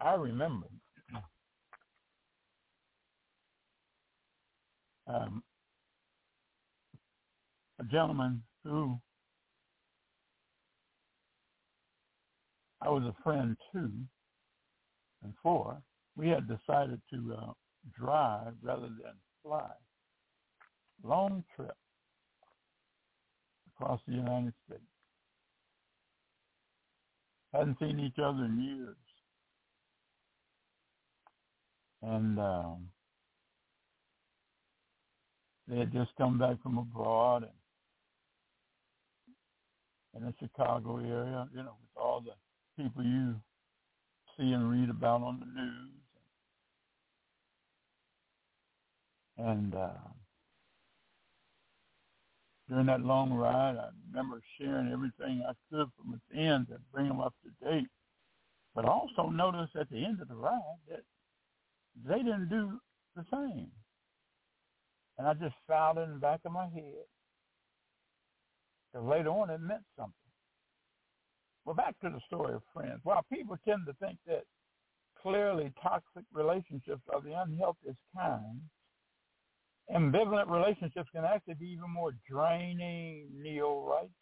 I 0.00 0.14
remember 0.14 0.66
um, 5.06 5.42
a 7.80 7.84
gentleman 7.84 8.42
who 8.64 8.98
I 12.82 12.88
was 12.90 13.02
a 13.04 13.22
friend 13.22 13.56
to 13.72 13.90
and 15.22 15.34
for. 15.42 15.82
We 16.16 16.28
had 16.28 16.48
decided 16.48 17.00
to 17.12 17.34
uh, 17.38 17.52
drive 17.98 18.54
rather 18.62 18.88
than 18.88 19.14
fly. 19.42 19.70
Long 21.02 21.44
trip 21.56 21.76
across 23.74 24.00
the 24.06 24.14
United 24.14 24.52
States. 24.66 24.82
Hadn't 27.52 27.78
seen 27.80 27.98
each 28.00 28.18
other 28.22 28.44
in 28.44 28.60
years. 28.60 28.96
And 32.02 32.38
um, 32.38 32.88
they 35.68 35.78
had 35.78 35.92
just 35.92 36.10
come 36.16 36.38
back 36.38 36.62
from 36.62 36.78
abroad 36.78 37.42
and 37.42 37.52
in 40.16 40.24
the 40.24 40.34
Chicago 40.40 40.98
area, 40.98 41.48
you 41.54 41.62
know, 41.62 41.76
with 41.80 41.96
all 41.96 42.20
the 42.20 42.32
people 42.82 43.04
you 43.04 43.34
see 44.36 44.52
and 44.52 44.70
read 44.70 44.90
about 44.90 45.22
on 45.22 45.40
the 45.40 45.46
news. 45.46 45.99
And 49.46 49.74
uh, 49.74 49.88
during 52.68 52.86
that 52.86 53.00
long 53.00 53.32
ride, 53.32 53.76
I 53.78 53.88
remember 54.10 54.42
sharing 54.58 54.92
everything 54.92 55.42
I 55.48 55.52
could 55.70 55.88
from 55.96 56.12
within 56.12 56.66
to 56.66 56.76
bring 56.92 57.08
them 57.08 57.20
up 57.20 57.34
to 57.44 57.70
date. 57.70 57.88
But 58.74 58.84
also 58.84 59.30
noticed 59.30 59.76
at 59.76 59.88
the 59.90 60.04
end 60.04 60.20
of 60.20 60.28
the 60.28 60.34
ride 60.34 60.60
that 60.88 61.00
they 62.06 62.18
didn't 62.18 62.50
do 62.50 62.78
the 63.16 63.24
same. 63.32 63.70
And 65.18 65.26
I 65.26 65.34
just 65.34 65.54
filed 65.66 65.98
it 65.98 66.02
in 66.02 66.14
the 66.14 66.20
back 66.20 66.40
of 66.44 66.52
my 66.52 66.68
head. 66.68 67.06
Because 68.92 69.06
later 69.06 69.30
on 69.30 69.50
it 69.50 69.60
meant 69.60 69.84
something. 69.96 70.14
Well, 71.64 71.74
back 71.74 71.98
to 72.00 72.10
the 72.10 72.20
story 72.26 72.54
of 72.54 72.62
friends. 72.74 73.00
While 73.04 73.24
people 73.32 73.56
tend 73.64 73.86
to 73.86 73.94
think 73.94 74.18
that 74.26 74.44
clearly 75.20 75.72
toxic 75.82 76.24
relationships 76.32 77.02
are 77.12 77.20
the 77.22 77.40
unhealthiest 77.40 77.98
kind, 78.14 78.60
ambivalent 79.94 80.48
relationships 80.48 81.08
can 81.12 81.24
actually 81.24 81.54
be 81.54 81.66
even 81.66 81.90
more 81.90 82.12
draining, 82.28 83.28
Neil 83.36 83.82
writes. 83.82 84.12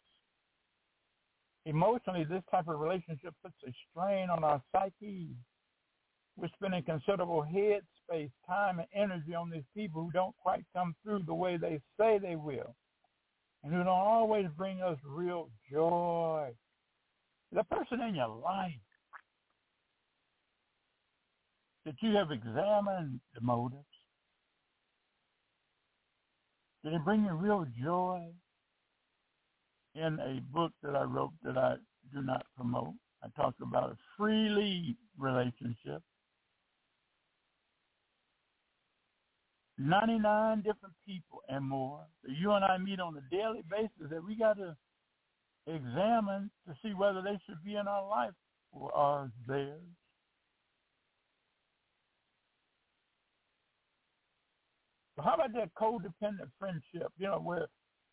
Emotionally, 1.65 2.23
this 2.23 2.43
type 2.49 2.67
of 2.67 2.79
relationship 2.79 3.33
puts 3.43 3.55
a 3.67 3.71
strain 3.89 4.29
on 4.29 4.43
our 4.43 4.61
psyche. 4.71 5.29
We're 6.37 6.49
spending 6.55 6.83
considerable 6.83 7.41
head 7.41 7.81
space, 8.03 8.31
time, 8.47 8.79
and 8.79 8.87
energy 8.95 9.35
on 9.35 9.49
these 9.49 9.65
people 9.75 10.03
who 10.03 10.11
don't 10.11 10.35
quite 10.41 10.63
come 10.73 10.95
through 11.03 11.23
the 11.27 11.33
way 11.33 11.57
they 11.57 11.81
say 11.99 12.17
they 12.17 12.35
will 12.35 12.75
and 13.63 13.73
who 13.73 13.79
don't 13.79 13.87
always 13.87 14.47
bring 14.57 14.81
us 14.81 14.97
real 15.05 15.49
joy. 15.71 16.49
The 17.51 17.63
person 17.65 18.01
in 18.01 18.15
your 18.15 18.29
life 18.29 18.71
that 21.85 21.95
you 22.01 22.15
have 22.15 22.31
examined 22.31 23.19
the 23.33 23.41
motives, 23.41 23.83
did 26.83 26.93
it 26.93 27.05
bring 27.05 27.25
you 27.25 27.33
real 27.33 27.65
joy? 27.81 28.27
In 29.95 30.19
a 30.19 30.39
book 30.53 30.71
that 30.83 30.95
I 30.95 31.03
wrote 31.03 31.33
that 31.43 31.57
I 31.57 31.75
do 32.13 32.21
not 32.21 32.45
promote, 32.55 32.93
I 33.23 33.27
talk 33.35 33.55
about 33.61 33.91
a 33.91 33.97
freely 34.17 34.95
relationship. 35.17 36.01
99 39.77 40.57
different 40.57 40.93
people 41.05 41.39
and 41.47 41.65
more 41.65 42.05
that 42.23 42.33
you 42.37 42.51
and 42.51 42.65
I 42.65 42.77
meet 42.77 42.99
on 42.99 43.17
a 43.17 43.35
daily 43.35 43.63
basis 43.69 44.09
that 44.11 44.23
we 44.23 44.35
got 44.35 44.57
to 44.57 44.75
examine 45.67 46.51
to 46.67 46.75
see 46.83 46.93
whether 46.93 47.21
they 47.21 47.39
should 47.45 47.63
be 47.63 47.75
in 47.75 47.87
our 47.87 48.07
life 48.07 48.33
or 48.71 48.93
are 48.93 49.31
theirs. 49.47 49.81
So 55.19 55.23
how 55.23 55.33
about 55.33 55.51
that 55.55 55.73
codependent 55.75 56.49
friendship, 56.57 57.11
you 57.17 57.27
know, 57.27 57.41
where 57.41 57.67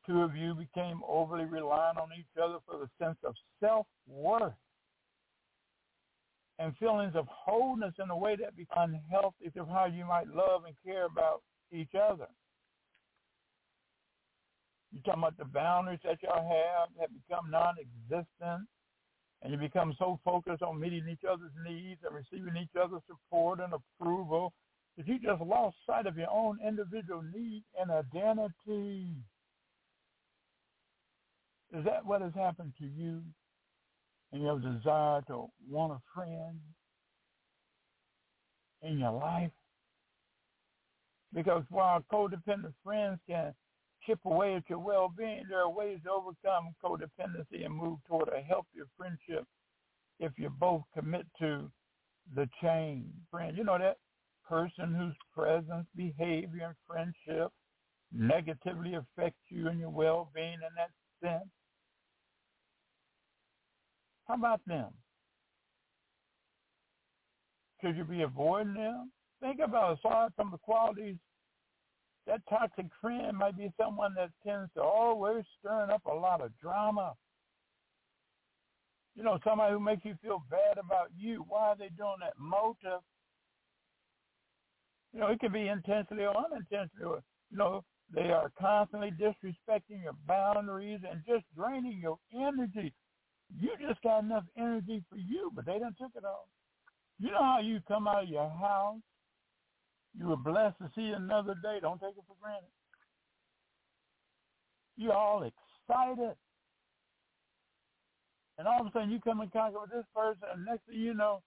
two 0.08 0.22
of 0.22 0.34
you 0.34 0.56
became 0.56 1.02
overly 1.06 1.44
reliant 1.44 1.98
on 1.98 2.08
each 2.18 2.26
other 2.42 2.58
for 2.66 2.80
the 2.80 2.88
sense 3.00 3.16
of 3.22 3.36
self-worth 3.60 4.52
and 6.58 6.76
feelings 6.78 7.12
of 7.14 7.28
wholeness 7.30 7.94
in 8.02 8.10
a 8.10 8.16
way 8.16 8.34
that 8.34 8.56
becomes 8.56 8.96
unhealthy 8.96 9.50
to 9.54 9.64
how 9.66 9.84
you 9.84 10.04
might 10.04 10.26
love 10.26 10.64
and 10.66 10.74
care 10.84 11.06
about 11.06 11.42
each 11.70 11.94
other. 11.94 12.26
You're 14.90 15.02
talking 15.04 15.22
about 15.22 15.38
the 15.38 15.44
boundaries 15.44 16.00
that 16.02 16.18
y'all 16.24 16.42
have 16.42 16.88
have 16.98 17.10
become 17.28 17.52
non-existent, 17.52 18.66
and 19.42 19.52
you 19.52 19.58
become 19.58 19.94
so 19.96 20.18
focused 20.24 20.62
on 20.64 20.80
meeting 20.80 21.06
each 21.08 21.22
other's 21.30 21.52
needs 21.64 22.00
and 22.04 22.12
receiving 22.12 22.60
each 22.60 22.74
other's 22.74 23.02
support 23.06 23.60
and 23.60 23.74
approval 23.74 24.52
that 24.96 25.06
you 25.06 25.18
just 25.18 25.42
lost 25.42 25.76
sight 25.86 26.06
of 26.06 26.16
your 26.16 26.30
own 26.30 26.58
individual 26.66 27.22
need 27.22 27.64
and 27.78 27.90
identity. 27.90 29.14
Is 31.76 31.84
that 31.84 32.04
what 32.04 32.22
has 32.22 32.32
happened 32.34 32.72
to 32.78 32.86
you? 32.86 33.22
And 34.32 34.42
your 34.42 34.58
desire 34.58 35.22
to 35.28 35.46
want 35.68 35.92
a 35.92 36.00
friend 36.14 36.58
in 38.82 38.98
your 38.98 39.12
life? 39.12 39.52
Because 41.32 41.64
while 41.70 42.04
codependent 42.12 42.74
friends 42.82 43.18
can 43.28 43.54
chip 44.06 44.18
away 44.24 44.54
at 44.54 44.68
your 44.68 44.78
well-being. 44.78 45.44
There 45.48 45.60
are 45.60 45.70
ways 45.70 45.98
to 46.04 46.10
overcome 46.10 46.74
codependency 46.82 47.64
and 47.64 47.74
move 47.74 47.98
toward 48.06 48.28
a 48.28 48.40
healthier 48.40 48.86
friendship 48.96 49.44
if 50.20 50.32
you 50.38 50.50
both 50.50 50.82
commit 50.94 51.26
to 51.40 51.70
the 52.34 52.48
change. 52.62 53.06
Friend, 53.30 53.56
you 53.56 53.64
know 53.64 53.78
that 53.78 53.96
person 54.48 54.94
whose 54.94 55.16
presence, 55.34 55.86
behavior, 55.96 56.66
and 56.66 56.74
friendship 56.86 57.52
negatively 58.12 58.94
affect 58.94 59.36
you 59.48 59.68
and 59.68 59.80
your 59.80 59.90
well-being 59.90 60.54
in 60.54 60.74
that 60.76 60.90
sense? 61.22 61.48
How 64.26 64.34
about 64.34 64.60
them? 64.66 64.92
Should 67.80 67.96
you 67.96 68.04
be 68.04 68.22
avoiding 68.22 68.74
them? 68.74 69.12
Think 69.40 69.60
about 69.62 69.98
aside 69.98 70.30
from 70.34 70.50
the 70.50 70.58
qualities, 70.58 71.16
that 72.26 72.40
toxic 72.48 72.86
friend 73.00 73.36
might 73.36 73.56
be 73.56 73.70
someone 73.80 74.14
that 74.16 74.30
tends 74.44 74.72
to 74.74 74.82
always 74.82 75.44
stirring 75.58 75.90
up 75.90 76.04
a 76.06 76.14
lot 76.14 76.40
of 76.40 76.56
drama. 76.58 77.14
You 79.14 79.22
know, 79.22 79.38
somebody 79.44 79.72
who 79.72 79.80
makes 79.80 80.04
you 80.04 80.16
feel 80.22 80.42
bad 80.50 80.78
about 80.78 81.10
you. 81.16 81.44
Why 81.48 81.68
are 81.68 81.76
they 81.76 81.90
doing 81.96 82.16
that? 82.20 82.34
Motive. 82.38 83.00
You 85.16 85.22
know, 85.22 85.28
it 85.28 85.40
can 85.40 85.50
be 85.50 85.68
intentionally 85.68 86.26
or 86.26 86.36
unintentionally. 86.36 87.22
You 87.50 87.56
know, 87.56 87.82
they 88.14 88.28
are 88.32 88.52
constantly 88.60 89.10
disrespecting 89.12 90.02
your 90.02 90.12
boundaries 90.28 91.00
and 91.10 91.22
just 91.26 91.46
draining 91.56 91.98
your 92.02 92.18
energy. 92.34 92.92
You 93.58 93.70
just 93.80 94.02
got 94.02 94.24
enough 94.24 94.44
energy 94.58 95.02
for 95.08 95.16
you, 95.16 95.50
but 95.54 95.64
they 95.64 95.78
done 95.78 95.94
took 95.98 96.10
it 96.16 96.24
all. 96.26 96.50
You 97.18 97.30
know 97.30 97.42
how 97.42 97.60
you 97.60 97.80
come 97.88 98.06
out 98.06 98.24
of 98.24 98.28
your 98.28 98.50
house, 98.50 99.00
you 100.18 100.26
were 100.26 100.36
blessed 100.36 100.76
to 100.80 100.90
see 100.94 101.12
another 101.16 101.54
day. 101.62 101.78
Don't 101.80 101.98
take 101.98 102.18
it 102.18 102.24
for 102.28 102.36
granted. 102.38 102.68
You're 104.96 105.14
all 105.14 105.44
excited. 105.44 106.36
And 108.58 108.68
all 108.68 108.82
of 108.82 108.88
a 108.88 108.90
sudden 108.92 109.10
you 109.10 109.20
come 109.24 109.40
in 109.40 109.48
contact 109.48 109.80
with 109.80 109.90
this 109.92 110.04
person 110.14 110.42
and 110.52 110.66
next 110.66 110.84
thing 110.84 110.98
you 110.98 111.14
know, 111.14 111.42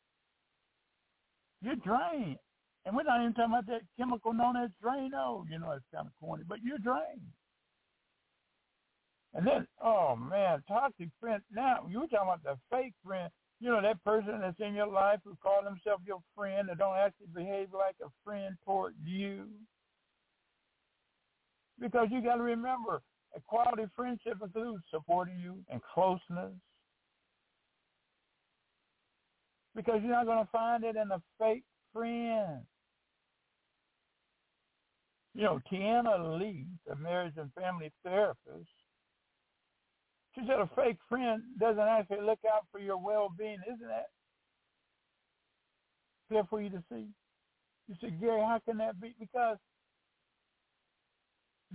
you're 1.61 1.75
drained. 1.75 2.39
And 2.85 2.95
we're 2.95 3.03
not 3.03 3.21
even 3.21 3.33
talking 3.33 3.53
about 3.53 3.67
that 3.67 3.81
chemical 3.97 4.33
known 4.33 4.55
as 4.57 4.69
Drano. 4.83 5.11
Oh, 5.13 5.45
you 5.49 5.59
know, 5.59 5.71
it's 5.71 5.85
kind 5.93 6.07
of 6.07 6.13
corny, 6.19 6.43
but 6.47 6.59
you're 6.63 6.77
drained. 6.77 7.21
And 9.33 9.45
then, 9.45 9.67
oh 9.83 10.15
man, 10.15 10.63
toxic 10.67 11.09
friend. 11.19 11.41
Now 11.51 11.85
you 11.89 11.99
were 11.99 12.07
talking 12.07 12.29
about 12.29 12.43
the 12.43 12.57
fake 12.71 12.93
friend. 13.05 13.29
You 13.59 13.69
know 13.69 13.81
that 13.81 14.03
person 14.03 14.39
that's 14.41 14.59
in 14.59 14.73
your 14.73 14.87
life 14.87 15.19
who 15.23 15.35
call 15.43 15.61
themselves 15.63 16.03
your 16.07 16.21
friend 16.35 16.69
and 16.69 16.79
don't 16.79 16.97
actually 16.97 17.27
behave 17.35 17.73
like 17.73 17.95
a 18.03 18.09
friend 18.23 18.55
toward 18.65 18.95
you. 19.03 19.45
Because 21.79 22.07
you 22.11 22.21
got 22.21 22.35
to 22.35 22.43
remember, 22.43 23.01
a 23.35 23.41
quality 23.41 23.83
friendship 23.95 24.37
includes 24.41 24.83
supporting 24.89 25.39
you 25.39 25.59
and 25.69 25.81
closeness. 25.93 26.53
Because 29.75 29.99
you're 30.01 30.11
not 30.11 30.25
going 30.25 30.43
to 30.43 30.51
find 30.51 30.83
it 30.83 30.95
in 30.95 31.11
a 31.11 31.21
fake 31.37 31.63
friend. 31.93 32.61
You 35.35 35.43
know, 35.43 35.59
Tiana 35.71 36.39
Lee, 36.39 36.65
a 36.91 36.95
marriage 36.95 37.35
and 37.37 37.51
family 37.53 37.91
therapist, 38.03 38.69
she 40.35 40.41
said 40.41 40.59
a 40.59 40.69
fake 40.75 40.97
friend 41.07 41.41
doesn't 41.59 41.79
actually 41.79 42.21
look 42.21 42.39
out 42.51 42.65
for 42.71 42.79
your 42.79 42.97
well-being. 42.97 43.59
Isn't 43.67 43.87
that 43.87 44.07
clear 46.27 46.43
for 46.49 46.61
you 46.61 46.69
to 46.69 46.83
see? 46.91 47.07
You 47.87 47.95
said, 47.99 48.19
Gary, 48.19 48.41
how 48.41 48.59
can 48.65 48.77
that 48.77 49.01
be? 49.01 49.15
Because 49.19 49.57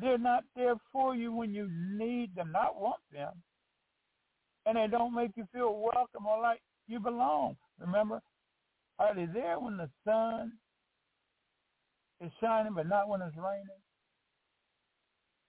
they're 0.00 0.18
not 0.18 0.44
there 0.56 0.74
for 0.92 1.14
you 1.14 1.32
when 1.32 1.52
you 1.52 1.68
need 1.70 2.34
them, 2.34 2.52
not 2.52 2.80
want 2.80 3.00
them. 3.12 3.32
And 4.66 4.76
they 4.76 4.86
don't 4.88 5.14
make 5.14 5.32
you 5.36 5.46
feel 5.52 5.90
welcome 5.94 6.26
or 6.26 6.40
like 6.40 6.60
you 6.86 7.00
belong. 7.00 7.56
Remember, 7.78 8.20
are 8.98 9.14
they 9.14 9.26
there 9.26 9.58
when 9.58 9.76
the 9.76 9.88
sun 10.04 10.52
is 12.20 12.30
shining 12.40 12.74
but 12.74 12.88
not 12.88 13.08
when 13.08 13.22
it's 13.22 13.36
raining? 13.36 13.82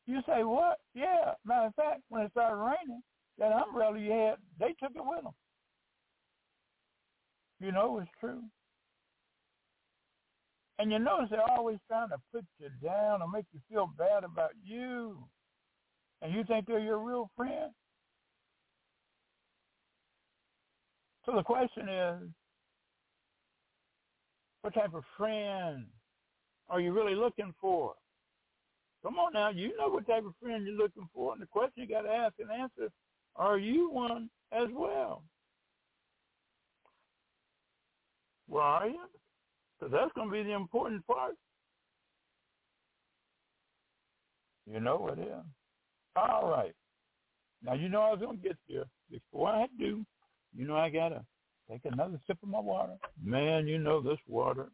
You 0.08 0.21
say, 0.27 0.43
what? 0.43 0.79
Yeah. 0.93 1.34
Matter 1.45 1.67
of 1.67 1.75
fact, 1.75 2.01
when 2.10 2.23
it 2.23 2.31
started 2.31 2.58
raining, 2.58 3.01
that 3.38 3.51
umbrella 3.51 3.99
you 3.99 4.12
had, 4.12 4.36
they 4.60 4.73
took 4.79 4.95
it 4.95 5.03
with 5.03 5.23
them. 5.23 5.34
You 7.60 7.71
know 7.71 7.99
it's 7.99 8.12
true. 8.19 8.43
And 10.77 10.91
you 10.91 10.99
notice 10.99 11.29
they're 11.31 11.49
always 11.49 11.77
trying 11.88 12.10
to 12.10 12.17
put 12.34 12.45
you 12.60 12.69
down 12.84 13.21
or 13.21 13.29
make 13.29 13.45
you 13.53 13.62
feel 13.69 13.89
bad 13.97 14.23
about 14.23 14.51
you. 14.63 15.23
And 16.21 16.34
you 16.34 16.43
think 16.43 16.67
they're 16.67 16.79
your 16.79 16.99
real 16.99 17.29
friend? 17.36 17.71
So 21.25 21.34
the 21.36 21.43
question 21.43 21.89
is, 21.89 22.29
what 24.65 24.73
type 24.73 24.95
of 24.95 25.04
friend 25.15 25.86
are 26.69 26.82
you 26.82 26.91
really 26.91 27.13
looking 27.13 27.54
for? 27.62 27.93
Come 29.04 29.19
on 29.19 29.34
now, 29.34 29.51
you 29.51 29.78
know 29.78 29.89
what 29.89 30.08
type 30.08 30.25
of 30.25 30.34
friend 30.41 30.65
you're 30.65 30.75
looking 30.75 31.08
for. 31.13 31.34
And 31.34 31.41
the 31.41 31.45
question 31.45 31.84
you 31.84 31.88
got 31.88 32.01
to 32.01 32.10
ask 32.10 32.34
and 32.39 32.49
answer, 32.49 32.91
are 33.36 33.60
you 33.60 33.91
one 33.91 34.28
as 34.51 34.67
well? 34.73 35.21
Well, 38.47 38.63
are 38.63 38.88
you? 38.88 39.01
Because 39.80 39.91
that's 39.91 40.12
going 40.15 40.30
to 40.30 40.34
be 40.34 40.41
the 40.41 40.56
important 40.56 41.06
part. 41.06 41.36
You 44.65 44.80
know 44.80 45.08
it 45.15 45.19
is. 45.19 45.45
All 46.15 46.49
right. 46.49 46.73
Now, 47.62 47.75
you 47.75 47.88
know 47.88 48.01
I 48.01 48.12
was 48.13 48.19
going 48.19 48.38
to 48.38 48.43
get 48.43 48.58
there. 48.67 48.86
Before 49.12 49.49
I 49.49 49.67
do, 49.78 50.04
you 50.58 50.65
know 50.65 50.75
I 50.75 50.89
got 50.89 51.10
to 51.10 51.23
take 51.69 51.82
another 51.86 52.19
sip 52.28 52.38
of 52.43 52.49
my 52.49 52.60
water. 52.60 52.93
Man, 53.21 53.67
you 53.67 53.78
know 53.78 54.01
this 54.01 54.19
water 54.28 54.69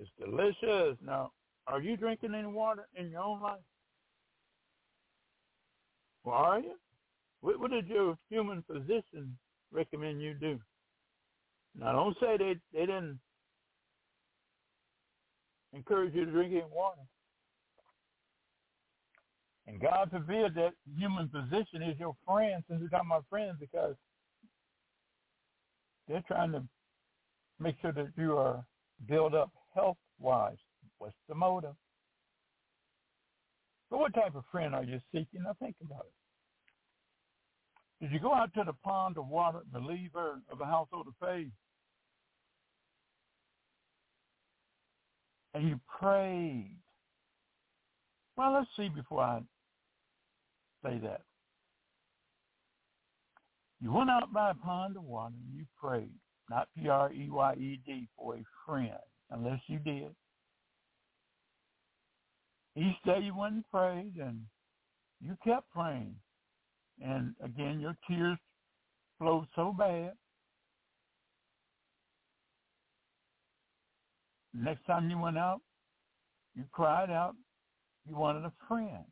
is 0.00 0.08
delicious. 0.18 0.96
Now, 1.04 1.32
are 1.66 1.80
you 1.80 1.96
drinking 1.96 2.34
any 2.34 2.46
water 2.46 2.88
in 2.94 3.10
your 3.10 3.20
own 3.20 3.40
life? 3.40 3.60
Well, 6.24 6.36
are 6.36 6.60
you? 6.60 6.74
What, 7.40 7.60
what 7.60 7.70
did 7.70 7.86
your 7.86 8.16
human 8.28 8.64
physician 8.70 9.36
recommend 9.72 10.22
you 10.22 10.34
do? 10.34 10.58
Now, 11.78 11.92
don't 11.92 12.16
say 12.20 12.36
they, 12.36 12.56
they 12.72 12.86
didn't 12.86 13.20
encourage 15.72 16.14
you 16.14 16.24
to 16.24 16.30
drink 16.30 16.52
any 16.52 16.64
water. 16.72 17.02
And 19.66 19.80
God 19.80 20.10
forbid 20.10 20.54
that 20.54 20.72
human 20.96 21.28
physician 21.28 21.82
is 21.82 21.98
your 21.98 22.16
friend, 22.26 22.64
since 22.68 22.80
we're 22.80 22.88
talking 22.88 23.10
about 23.10 23.26
friends, 23.28 23.56
because 23.60 23.94
they're 26.08 26.24
trying 26.26 26.52
to 26.52 26.62
make 27.60 27.76
sure 27.80 27.92
that 27.92 28.08
you 28.16 28.36
are 28.36 28.64
built 29.08 29.34
up 29.34 29.52
health-wise. 29.74 30.56
What's 30.98 31.14
the 31.28 31.34
motive? 31.34 31.74
But 33.90 33.98
what 33.98 34.14
type 34.14 34.34
of 34.34 34.44
friend 34.50 34.74
are 34.74 34.84
you 34.84 35.00
seeking? 35.12 35.42
Now 35.44 35.54
think 35.60 35.76
about 35.84 36.06
it. 36.06 36.12
Did 38.00 38.12
you 38.12 38.20
go 38.20 38.32
out 38.32 38.54
to 38.54 38.62
the 38.64 38.74
pond 38.84 39.18
of 39.18 39.28
water, 39.28 39.60
believer 39.72 40.40
of 40.50 40.58
the 40.58 40.64
household 40.64 41.08
of 41.08 41.14
faith? 41.20 41.48
And 45.54 45.68
you 45.68 45.80
prayed. 45.98 46.78
Well, 48.36 48.52
let's 48.52 48.68
see 48.76 48.88
before 48.88 49.22
I 49.22 49.40
say 50.84 50.98
that. 51.02 51.22
You 53.80 53.92
went 53.92 54.10
out 54.10 54.32
by 54.32 54.50
a 54.50 54.54
pond 54.54 54.96
of 54.96 55.04
water 55.04 55.34
and 55.34 55.58
you 55.58 55.64
prayed, 55.80 56.12
not 56.50 56.68
P-R-E-Y-E-D, 56.76 58.08
for 58.16 58.36
a 58.36 58.44
friend, 58.66 58.90
unless 59.30 59.60
you 59.68 59.78
did. 59.78 60.14
Each 62.76 62.96
day 63.04 63.20
you 63.22 63.36
went 63.36 63.54
and 63.54 63.70
prayed 63.70 64.14
and 64.20 64.42
you 65.20 65.36
kept 65.44 65.70
praying. 65.70 66.16
And 67.00 67.34
again, 67.42 67.80
your 67.80 67.96
tears 68.08 68.38
flowed 69.18 69.46
so 69.54 69.74
bad. 69.76 70.12
Next 74.54 74.84
time 74.86 75.08
you 75.08 75.18
went 75.18 75.38
out, 75.38 75.60
you 76.56 76.64
cried 76.72 77.10
out 77.10 77.36
you 78.08 78.16
wanted 78.16 78.44
a 78.44 78.52
friend. 78.66 79.04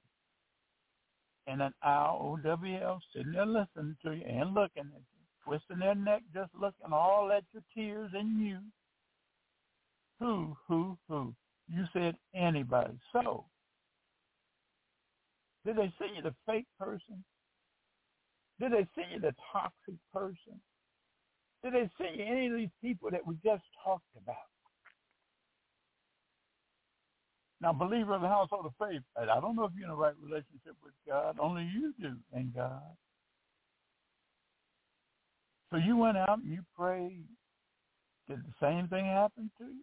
And 1.47 1.63
an 1.63 1.75
IOWL 1.85 3.01
sitting 3.15 3.33
there 3.33 3.47
listening 3.47 3.97
to 4.05 4.13
you 4.13 4.25
and 4.25 4.55
looking 4.55 4.91
at 4.95 5.01
you, 5.01 5.25
twisting 5.45 5.79
their 5.79 5.95
neck, 5.95 6.23
just 6.35 6.51
looking 6.55 6.93
all 6.93 7.31
at 7.33 7.45
your 7.53 7.63
tears 7.75 8.11
and 8.15 8.41
you. 8.41 8.61
Who, 10.21 10.57
who, 10.67 10.99
who? 11.09 11.35
You 11.69 11.85
said 11.93 12.17
anybody. 12.35 12.99
So, 13.13 13.47
did 15.65 15.77
they 15.77 15.93
see 15.99 16.15
you 16.17 16.23
the 16.23 16.35
fake 16.47 16.67
person? 16.79 17.25
Did 18.61 18.73
they 18.73 18.87
send 18.95 19.13
you 19.13 19.21
the 19.21 19.35
toxic 19.53 19.97
person? 20.13 20.61
Did 21.63 21.75
they 21.75 21.91
send 21.99 22.17
you 22.19 22.25
any 22.25 22.47
of 22.49 22.55
these 22.57 22.71
people 22.81 23.11
that 23.11 23.27
we 23.27 23.35
just 23.45 23.65
talked 23.85 24.05
about? 24.17 24.37
Now, 27.67 27.73
believer 27.73 28.15
of 28.15 28.21
the 28.21 28.29
household 28.29 28.65
of 28.65 28.75
faith, 28.79 29.03
I 29.21 29.41
don't 29.41 29.57
know 29.57 29.65
if 29.65 29.73
you're 29.77 29.87
in 29.87 29.91
a 29.91 29.97
right 29.97 30.15
relationship 30.23 30.77
with 30.85 30.93
God. 31.05 31.37
Only 31.41 31.65
you 31.65 31.93
do 32.01 32.15
and 32.33 32.55
God. 32.55 32.95
So 35.73 35.77
you 35.77 35.97
went 35.97 36.17
out 36.17 36.39
and 36.39 36.53
you 36.53 36.61
prayed. 36.79 37.25
Did 38.29 38.39
the 38.39 38.53
same 38.65 38.87
thing 38.87 39.07
happen 39.07 39.51
to 39.59 39.65
you? 39.65 39.83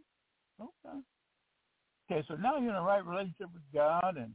Okay. 0.61 0.97
Okay, 2.09 2.25
so 2.29 2.35
now 2.35 2.57
you're 2.57 2.69
in 2.69 2.77
a 2.77 2.81
right 2.81 3.05
relationship 3.05 3.49
with 3.53 3.63
God 3.73 4.15
and 4.15 4.31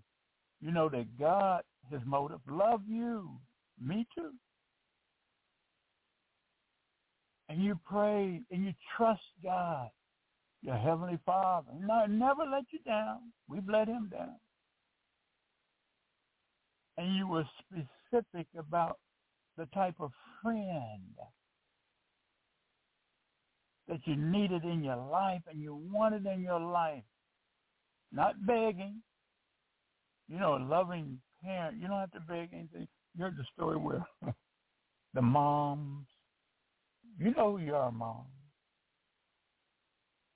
you 0.60 0.70
know 0.70 0.90
that 0.90 1.06
God, 1.18 1.62
his 1.90 2.02
motive, 2.04 2.40
love 2.50 2.82
you. 2.86 3.30
Me 3.82 4.06
too. 4.14 4.32
And 7.48 7.64
you 7.64 7.80
pray 7.90 8.42
and 8.50 8.62
you 8.66 8.74
trust 8.94 9.22
God 9.42 9.88
your 10.62 10.76
heavenly 10.76 11.18
Father. 11.24 11.70
No, 11.80 12.06
never 12.06 12.44
let 12.44 12.64
you 12.72 12.80
down. 12.86 13.32
We've 13.48 13.68
let 13.68 13.88
him 13.88 14.10
down. 14.10 14.36
And 16.96 17.14
you 17.16 17.28
were 17.28 17.44
specific 17.60 18.48
about 18.58 18.98
the 19.56 19.66
type 19.66 19.94
of 20.00 20.10
friend 20.42 21.14
that 23.88 24.00
you 24.04 24.16
needed 24.16 24.64
in 24.64 24.82
your 24.82 24.96
life 24.96 25.42
and 25.50 25.60
you 25.60 25.74
wanted 25.74 26.26
in 26.26 26.42
your 26.42 26.60
life. 26.60 27.04
Not 28.12 28.34
begging. 28.46 29.02
You 30.28 30.38
know, 30.38 30.56
a 30.56 30.62
loving 30.62 31.20
parent. 31.42 31.80
You 31.80 31.88
don't 31.88 32.00
have 32.00 32.12
to 32.12 32.20
beg 32.20 32.50
anything. 32.52 32.88
You 33.16 33.24
heard 33.24 33.36
the 33.36 33.44
story 33.54 33.76
where 33.76 34.04
the 35.14 35.22
moms, 35.22 36.06
you 37.18 37.32
know 37.32 37.56
who 37.56 37.64
you 37.64 37.74
are, 37.74 37.90
mom. 37.90 38.24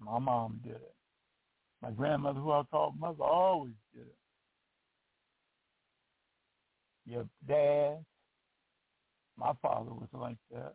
My 0.05 0.19
mom 0.19 0.61
did 0.65 0.75
it. 0.75 0.95
My 1.81 1.91
grandmother, 1.91 2.41
who 2.41 2.53
I 2.53 2.63
called 2.71 2.99
mother, 2.99 3.23
always 3.25 3.75
did 3.95 4.03
it. 4.03 4.17
Your 7.05 7.29
dad, 7.47 8.05
my 9.37 9.53
father 9.61 9.91
was 9.91 10.09
like 10.13 10.37
that. 10.53 10.75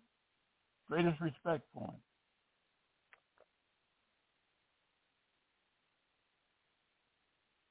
Greatest 0.87 1.19
respect 1.21 1.63
for 1.73 1.85
him. 1.85 2.01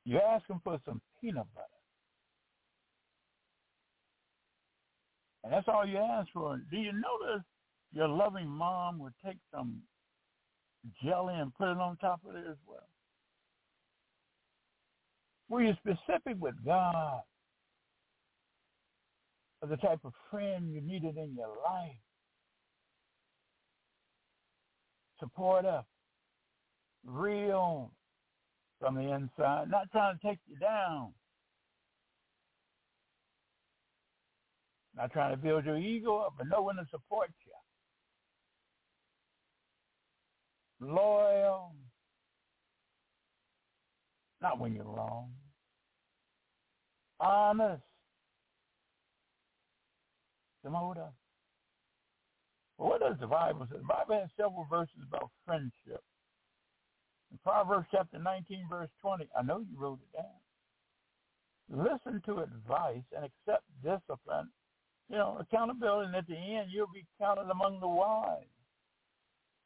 You 0.05 0.19
ask 0.21 0.49
him 0.49 0.61
for 0.63 0.79
some 0.87 1.01
peanut 1.21 1.47
butter. 1.55 1.67
And 5.45 5.53
that's 5.53 5.69
all 5.69 5.87
you 5.87 5.99
ask 5.99 6.29
for. 6.33 6.59
Do 6.71 6.77
you 6.77 6.93
notice 6.93 7.45
your 7.93 8.09
loving 8.09 8.49
mom 8.49 8.99
would 9.01 9.15
take 9.25 9.39
some 9.53 9.83
jelly 11.03 11.35
and 11.35 11.55
put 11.55 11.71
it 11.71 11.79
on 11.79 11.97
top 11.99 12.21
of 12.29 12.35
it 12.37 12.45
as 12.49 12.57
well. 12.67 12.89
Were 15.49 15.63
you 15.63 15.75
specific 15.75 16.37
with 16.41 16.55
God 16.65 17.23
of 19.63 19.69
the 19.69 19.77
type 19.77 20.01
of 20.05 20.13
friend 20.31 20.73
you 20.73 20.81
needed 20.81 21.17
in 21.17 21.35
your 21.37 21.57
life? 21.65 21.97
Support 25.21 25.65
up, 25.65 25.87
real 27.05 27.93
from 28.79 28.97
the 28.97 29.13
inside, 29.13 29.71
not 29.71 29.91
trying 29.91 30.19
to 30.19 30.27
take 30.27 30.39
you 30.47 30.57
down. 30.59 31.15
Not 34.95 35.13
trying 35.13 35.37
to 35.37 35.43
build 35.43 35.65
your 35.65 35.79
ego 35.79 36.19
up, 36.19 36.35
but 36.39 36.49
know 36.49 36.63
when 36.63 36.77
to 36.77 36.87
support 36.91 37.31
you. 37.46 37.46
Loyal, 40.81 41.73
not 44.41 44.59
when 44.59 44.75
you're 44.75 44.85
wrong, 44.85 45.33
honest, 47.21 47.83
Demoda. 50.65 51.13
Well, 52.79 52.91
what 52.91 53.01
does 53.01 53.17
the 53.21 53.27
Bible 53.27 53.67
say? 53.71 53.79
The 53.79 53.85
Bible 53.85 54.21
has 54.21 54.31
several 54.37 54.67
verses 54.69 54.99
about 55.07 55.31
friendship. 55.47 56.03
In 57.31 57.39
Proverbs 57.43 57.87
chapter 57.91 58.19
19, 58.19 58.67
verse 58.69 58.91
20, 59.01 59.29
I 59.39 59.43
know 59.43 59.61
you 59.61 59.79
wrote 59.79 60.01
it 60.03 60.17
down. 60.17 60.41
Listen 61.69 62.23
to 62.27 62.43
advice 62.43 63.03
and 63.17 63.25
accept 63.25 63.65
discipline, 63.83 64.51
you 65.09 65.17
know, 65.17 65.39
accountability, 65.41 66.07
and 66.07 66.17
at 66.17 66.27
the 66.27 66.37
end 66.37 66.71
you'll 66.71 66.93
be 66.93 67.07
counted 67.19 67.51
among 67.51 67.81
the 67.81 67.89
wise. 67.89 68.45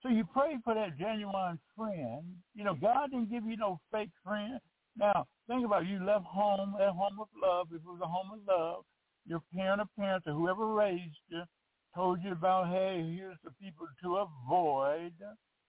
So 0.03 0.09
you 0.09 0.25
pray 0.33 0.57
for 0.65 0.75
that 0.75 0.99
genuine 0.99 1.59
friend. 1.77 2.25
You 2.55 2.65
know, 2.65 2.75
God 2.75 3.11
didn't 3.11 3.31
give 3.31 3.45
you 3.45 3.57
no 3.57 3.81
fake 3.93 4.11
friend. 4.25 4.59
Now, 4.97 5.27
think 5.47 5.65
about 5.65 5.83
it. 5.83 5.89
You 5.89 6.05
left 6.05 6.25
home, 6.25 6.75
at 6.81 6.89
home 6.89 7.21
of 7.21 7.29
love. 7.41 7.69
If 7.71 7.83
it 7.83 7.87
was 7.87 8.01
a 8.03 8.09
home 8.09 8.33
of 8.33 8.41
love, 8.49 8.85
your 9.27 9.43
parent 9.55 9.83
or 9.83 9.89
parents 9.99 10.27
or 10.27 10.33
whoever 10.33 10.67
raised 10.67 11.17
you 11.29 11.43
told 11.95 12.23
you 12.23 12.33
about, 12.33 12.69
hey, 12.69 13.15
here's 13.17 13.37
the 13.45 13.51
people 13.61 13.87
to 14.03 14.25
avoid 14.25 15.13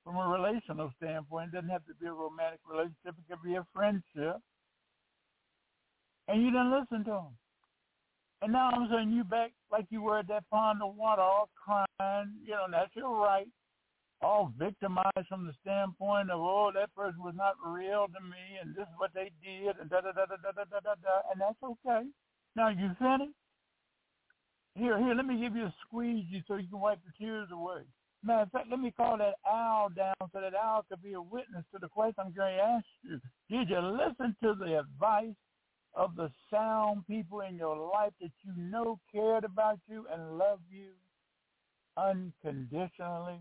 from 0.03 0.15
a 0.15 0.27
relational 0.27 0.91
standpoint. 0.97 1.49
It 1.49 1.55
doesn't 1.55 1.69
have 1.69 1.85
to 1.85 1.95
be 1.99 2.07
a 2.07 2.13
romantic 2.13 2.61
relationship. 2.69 3.15
It 3.19 3.29
could 3.29 3.43
be 3.43 3.55
a 3.55 3.65
friendship. 3.73 4.39
And 6.27 6.41
you 6.41 6.51
didn't 6.51 6.71
listen 6.71 7.03
to 7.05 7.11
them. 7.11 7.37
And 8.41 8.53
now 8.53 8.71
I'm 8.71 8.89
saying 8.89 9.11
you 9.11 9.23
back 9.23 9.51
like 9.71 9.85
you 9.89 10.01
were 10.01 10.19
at 10.19 10.27
that 10.29 10.49
pond 10.49 10.81
of 10.81 10.95
water 10.95 11.21
all 11.21 11.49
crying. 11.63 12.31
You 12.43 12.51
know, 12.51 12.65
that's 12.71 12.95
your 12.95 13.15
right 13.15 13.47
all 14.23 14.51
victimized 14.57 15.27
from 15.27 15.45
the 15.45 15.53
standpoint 15.61 16.29
of, 16.31 16.39
oh, 16.39 16.71
that 16.73 16.93
person 16.95 17.21
was 17.21 17.35
not 17.35 17.55
real 17.65 18.07
to 18.07 18.21
me, 18.23 18.59
and 18.61 18.75
this 18.75 18.83
is 18.83 18.95
what 18.97 19.11
they 19.13 19.31
did, 19.43 19.77
and 19.79 19.89
da 19.89 20.01
da 20.01 20.11
da 20.11 20.25
da 20.25 20.35
da 20.37 20.51
da 20.51 20.79
da 20.79 20.95
da, 20.95 21.15
and 21.31 21.41
that's 21.41 21.61
okay. 21.63 22.07
Now 22.55 22.69
you 22.69 22.91
finished. 22.99 23.35
Here, 24.75 24.97
here, 24.97 25.13
let 25.13 25.25
me 25.25 25.39
give 25.41 25.55
you 25.55 25.65
a 25.65 25.75
squeegee 25.85 26.43
so 26.47 26.55
you 26.55 26.67
can 26.69 26.79
wipe 26.79 26.99
the 27.05 27.11
tears 27.23 27.49
away. 27.51 27.81
Matter 28.23 28.43
of 28.43 28.51
fact, 28.51 28.67
let 28.69 28.79
me 28.79 28.91
call 28.91 29.17
that 29.17 29.35
owl 29.49 29.89
down 29.89 30.13
so 30.31 30.39
that 30.39 30.53
owl 30.53 30.85
could 30.87 31.01
be 31.01 31.13
a 31.13 31.21
witness 31.21 31.65
to 31.73 31.79
the 31.79 31.89
question 31.89 32.15
I'm 32.19 32.33
going 32.33 32.55
to 32.55 32.63
ask 32.63 32.85
you. 33.03 33.19
Did 33.49 33.69
you 33.69 33.79
listen 33.79 34.35
to 34.43 34.53
the 34.53 34.79
advice 34.79 35.35
of 35.95 36.15
the 36.15 36.29
sound 36.49 37.05
people 37.07 37.41
in 37.41 37.55
your 37.55 37.75
life 37.75 38.13
that 38.21 38.31
you 38.43 38.53
know 38.55 38.99
cared 39.11 39.43
about 39.43 39.79
you 39.89 40.05
and 40.13 40.37
loved 40.37 40.63
you 40.69 40.91
unconditionally? 41.97 43.39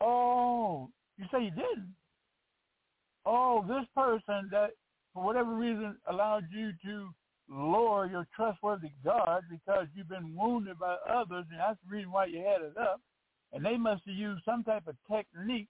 Oh, 0.00 0.90
you 1.16 1.24
say 1.32 1.44
you 1.44 1.50
didn't? 1.50 1.94
Oh, 3.26 3.64
this 3.66 3.86
person 3.94 4.48
that 4.50 4.70
for 5.12 5.24
whatever 5.24 5.54
reason 5.54 5.96
allowed 6.08 6.44
you 6.50 6.72
to 6.84 7.08
lower 7.50 8.06
your 8.06 8.26
trustworthy 8.36 8.90
guard 9.04 9.44
because 9.50 9.86
you've 9.94 10.08
been 10.08 10.34
wounded 10.36 10.78
by 10.78 10.96
others, 11.08 11.44
and 11.50 11.58
that's 11.58 11.78
the 11.84 11.96
reason 11.96 12.12
why 12.12 12.26
you 12.26 12.38
had 12.38 12.62
it 12.62 12.76
up. 12.78 13.00
And 13.52 13.64
they 13.64 13.76
must 13.76 14.02
have 14.06 14.14
used 14.14 14.44
some 14.44 14.62
type 14.62 14.86
of 14.86 14.96
technique 15.10 15.68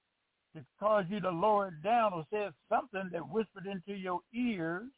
to 0.54 0.64
cause 0.80 1.04
you 1.08 1.20
to 1.20 1.30
lower 1.30 1.68
it 1.68 1.82
down 1.82 2.12
or 2.12 2.24
said 2.30 2.52
something 2.68 3.08
that 3.12 3.28
whispered 3.28 3.66
into 3.66 3.98
your 3.98 4.20
ears 4.34 4.88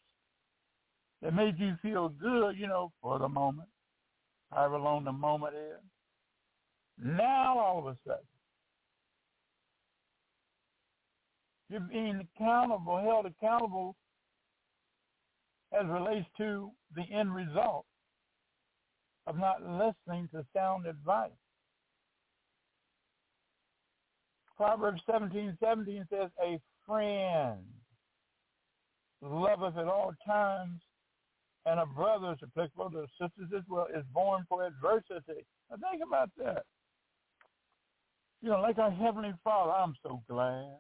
that 1.23 1.35
made 1.35 1.59
you 1.59 1.77
feel 1.83 2.09
good, 2.09 2.57
you 2.57 2.67
know, 2.67 2.93
for 3.03 3.19
the 3.19 3.29
moment, 3.29 3.69
however 4.51 4.79
long 4.79 5.05
the 5.05 5.13
moment 5.13 5.55
is. 5.55 5.85
Now 7.03 7.59
all 7.59 7.79
of 7.79 7.87
a 7.87 7.97
sudden, 8.07 8.25
You're 11.71 11.81
being 11.81 12.27
accountable, 12.37 12.99
held 12.99 13.27
accountable 13.27 13.95
as 15.73 15.87
relates 15.87 16.27
to 16.39 16.73
the 16.97 17.05
end 17.15 17.33
result 17.33 17.87
of 19.29 19.39
not 19.39 19.63
listening 19.63 20.29
to 20.33 20.45
sound 20.55 20.87
advice. 20.87 21.31
Proverbs 24.57 25.01
17, 25.09 25.57
17 25.63 26.07
says, 26.11 26.31
a 26.45 26.59
friend 26.85 27.61
loveth 29.23 29.77
at 29.77 29.87
all 29.87 30.13
times, 30.27 30.81
and 31.67 31.79
a 31.79 31.87
brother 31.87 32.33
is 32.33 32.39
applicable 32.43 32.91
to 32.91 33.07
sisters 33.13 33.49
as 33.57 33.63
well, 33.69 33.87
is 33.95 34.05
born 34.13 34.45
for 34.49 34.67
adversity. 34.67 35.47
Now 35.71 35.77
think 35.89 36.03
about 36.05 36.31
that. 36.39 36.65
You 38.43 38.51
know, 38.51 38.61
like 38.61 38.79
our 38.79 38.91
Heavenly 38.91 39.35
Father, 39.45 39.71
I'm 39.71 39.95
so 40.03 40.21
glad 40.29 40.79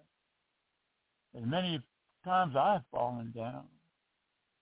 as 1.37 1.45
many 1.45 1.81
times 2.25 2.55
I've 2.57 2.83
fallen 2.91 3.33
down. 3.37 3.65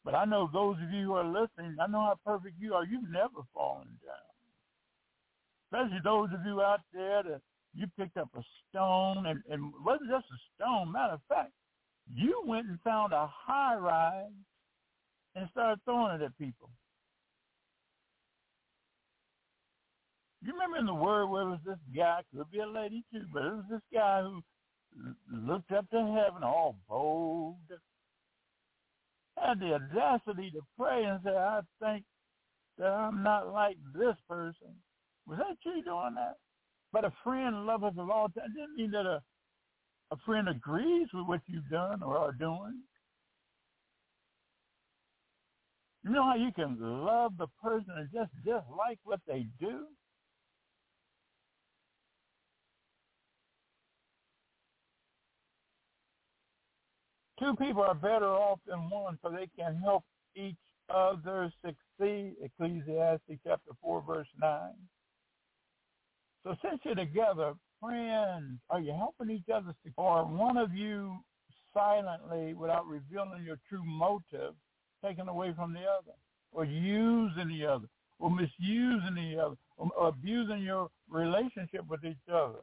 But 0.04 0.14
I 0.14 0.24
know 0.24 0.48
those 0.52 0.76
of 0.82 0.90
you 0.92 1.06
who 1.06 1.12
are 1.14 1.24
listening, 1.24 1.76
I 1.80 1.86
know 1.86 2.00
how 2.00 2.18
perfect 2.24 2.54
you 2.60 2.74
are. 2.74 2.84
You've 2.84 3.10
never 3.10 3.42
fallen 3.52 3.88
down. 4.04 4.28
Especially 5.66 6.00
those 6.02 6.30
of 6.32 6.46
you 6.46 6.62
out 6.62 6.80
there 6.92 7.22
that 7.22 7.40
you 7.74 7.86
picked 7.98 8.16
up 8.16 8.30
a 8.34 8.42
stone 8.68 9.26
and, 9.26 9.42
and 9.50 9.72
wasn't 9.84 10.10
just 10.10 10.26
a 10.32 10.38
stone. 10.56 10.92
Matter 10.92 11.14
of 11.14 11.20
fact, 11.28 11.52
you 12.14 12.42
went 12.46 12.68
and 12.68 12.80
found 12.80 13.12
a 13.12 13.28
high 13.30 13.76
rise 13.76 14.32
and 15.34 15.48
started 15.50 15.80
throwing 15.84 16.20
it 16.20 16.24
at 16.24 16.38
people. 16.38 16.70
You 20.40 20.52
remember 20.52 20.78
in 20.78 20.86
the 20.86 20.94
word 20.94 21.26
where 21.26 21.42
it 21.42 21.50
was 21.50 21.60
this 21.66 21.78
guy, 21.94 22.22
could 22.34 22.50
be 22.50 22.60
a 22.60 22.66
lady 22.66 23.04
too, 23.12 23.24
but 23.32 23.44
it 23.44 23.52
was 23.52 23.64
this 23.70 23.82
guy 23.92 24.22
who 24.22 24.42
looked 25.32 25.72
up 25.72 25.88
to 25.90 25.96
heaven 25.96 26.42
all 26.42 26.76
bold, 26.88 27.56
had 29.36 29.60
the 29.60 29.74
audacity 29.74 30.50
to 30.50 30.60
pray 30.76 31.04
and 31.04 31.20
say, 31.24 31.30
I 31.30 31.60
think 31.80 32.04
that 32.78 32.88
I'm 32.88 33.22
not 33.22 33.52
like 33.52 33.76
this 33.94 34.16
person. 34.28 34.82
Was 35.26 35.38
that 35.38 35.56
you 35.64 35.82
doing 35.84 36.14
that? 36.16 36.36
But 36.92 37.04
a 37.04 37.12
friend 37.22 37.66
loveth 37.66 37.96
the 37.96 38.02
law. 38.02 38.28
That 38.34 38.48
didn't 38.54 38.76
mean 38.76 38.90
that 38.92 39.06
a, 39.06 39.22
a 40.10 40.16
friend 40.24 40.48
agrees 40.48 41.08
with 41.12 41.26
what 41.26 41.40
you've 41.46 41.68
done 41.70 42.02
or 42.02 42.16
are 42.16 42.32
doing. 42.32 42.82
You 46.04 46.10
know 46.10 46.24
how 46.24 46.36
you 46.36 46.52
can 46.54 46.78
love 46.80 47.36
the 47.36 47.48
person 47.62 47.92
and 47.96 48.08
just 48.12 48.32
dislike 48.44 49.00
what 49.04 49.20
they 49.26 49.46
do? 49.60 49.88
Two 57.38 57.54
people 57.54 57.82
are 57.82 57.94
better 57.94 58.28
off 58.28 58.58
than 58.66 58.90
one, 58.90 59.18
for 59.22 59.30
they 59.30 59.48
can 59.56 59.76
help 59.76 60.04
each 60.34 60.56
other 60.88 61.52
succeed. 61.64 62.34
Ecclesiastes 62.42 63.38
chapter 63.44 63.72
4, 63.80 64.02
verse 64.02 64.26
9. 64.40 64.72
So 66.44 66.56
since 66.62 66.80
you're 66.84 66.94
together, 66.94 67.54
friends, 67.80 68.58
are 68.70 68.80
you 68.80 68.92
helping 68.92 69.30
each 69.30 69.48
other? 69.54 69.74
Or 69.96 70.24
one 70.24 70.56
of 70.56 70.72
you 70.74 71.18
silently, 71.74 72.54
without 72.54 72.86
revealing 72.86 73.44
your 73.44 73.58
true 73.68 73.84
motive, 73.84 74.54
taken 75.04 75.28
away 75.28 75.52
from 75.54 75.72
the 75.72 75.80
other, 75.80 76.16
or 76.50 76.64
using 76.64 77.48
the 77.48 77.66
other, 77.66 77.86
or 78.18 78.30
misusing 78.30 79.14
the 79.14 79.38
other, 79.40 79.56
or 79.76 80.08
abusing 80.08 80.62
your 80.62 80.88
relationship 81.08 81.86
with 81.88 82.04
each 82.04 82.16
other? 82.32 82.60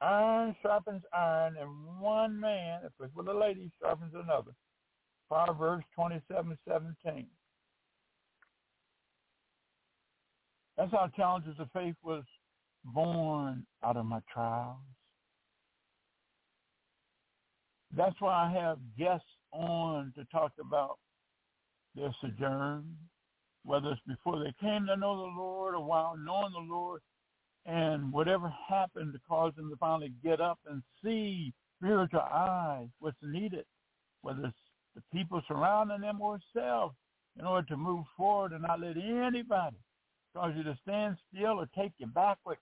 Iron 0.00 0.54
sharpens 0.62 1.02
iron, 1.12 1.56
and 1.58 2.00
one 2.00 2.38
man, 2.38 2.80
if 2.84 2.92
it's 3.02 3.14
with 3.14 3.28
a 3.28 3.32
lady, 3.32 3.70
sharpens 3.80 4.12
another. 4.14 4.52
Proverbs 5.28 5.84
27, 5.94 6.58
17. 6.68 7.26
That's 10.76 10.90
how 10.90 11.08
Challenges 11.16 11.54
of 11.58 11.68
Faith 11.72 11.94
was 12.02 12.24
born 12.84 13.64
out 13.82 13.96
of 13.96 14.06
my 14.06 14.20
trials. 14.32 14.76
That's 17.96 18.20
why 18.20 18.48
I 18.48 18.52
have 18.52 18.78
guests 18.98 19.26
on 19.52 20.12
to 20.16 20.24
talk 20.26 20.52
about 20.60 20.98
their 21.94 22.14
sojourn, 22.20 22.96
whether 23.64 23.90
it's 23.90 24.00
before 24.06 24.40
they 24.40 24.52
came 24.60 24.86
to 24.86 24.96
know 24.96 25.16
the 25.16 25.40
Lord 25.40 25.74
or 25.74 25.84
while 25.84 26.16
knowing 26.16 26.52
the 26.52 26.74
Lord, 26.74 27.00
and 27.66 28.12
whatever 28.12 28.52
happened 28.68 29.12
to 29.12 29.20
cause 29.28 29.54
them 29.56 29.70
to 29.70 29.76
finally 29.76 30.12
get 30.22 30.40
up 30.40 30.58
and 30.68 30.82
see 31.02 31.52
spiritual 31.78 32.20
eyes 32.20 32.88
what's 32.98 33.16
needed, 33.22 33.64
whether 34.22 34.44
it's 34.46 34.56
the 34.94 35.02
people 35.12 35.42
surrounding 35.48 36.00
them 36.00 36.20
or 36.20 36.38
self, 36.52 36.92
in 37.38 37.44
order 37.44 37.66
to 37.68 37.76
move 37.76 38.04
forward 38.16 38.52
and 38.52 38.62
not 38.62 38.80
let 38.80 38.96
anybody 38.96 39.76
cause 40.34 40.52
you 40.56 40.62
to 40.62 40.78
stand 40.82 41.16
still 41.32 41.58
or 41.60 41.68
take 41.76 41.92
you 41.98 42.06
backwards, 42.06 42.60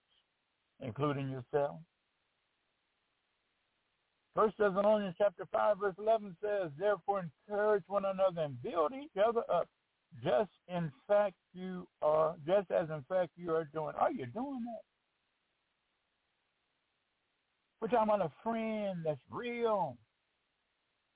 including 0.81 1.29
yourself. 1.29 1.77
First 4.35 4.57
Thessalonians 4.59 5.15
chapter 5.19 5.47
5 5.53 5.79
verse 5.79 5.95
11 5.99 6.37
says, 6.43 6.71
Therefore 6.79 7.29
encourage 7.49 7.85
one 7.87 8.05
another 8.07 8.43
and 8.43 8.63
build 8.63 8.93
each 8.95 9.17
other 9.23 9.43
up, 9.53 9.69
just 10.25 10.51
in 10.69 10.91
fact 11.07 11.35
you 11.53 11.87
are, 12.01 12.35
just 12.47 12.71
as 12.71 12.89
in 12.89 13.05
fact 13.09 13.33
you 13.37 13.53
are 13.53 13.65
doing. 13.75 13.95
Are 13.99 14.11
you 14.11 14.27
doing 14.27 14.65
that? 14.65 14.92
We're 17.83 17.89
talking 17.89 18.15
about 18.15 18.25
a 18.25 18.31
friend 18.45 18.99
that's 19.05 19.19
real, 19.29 19.97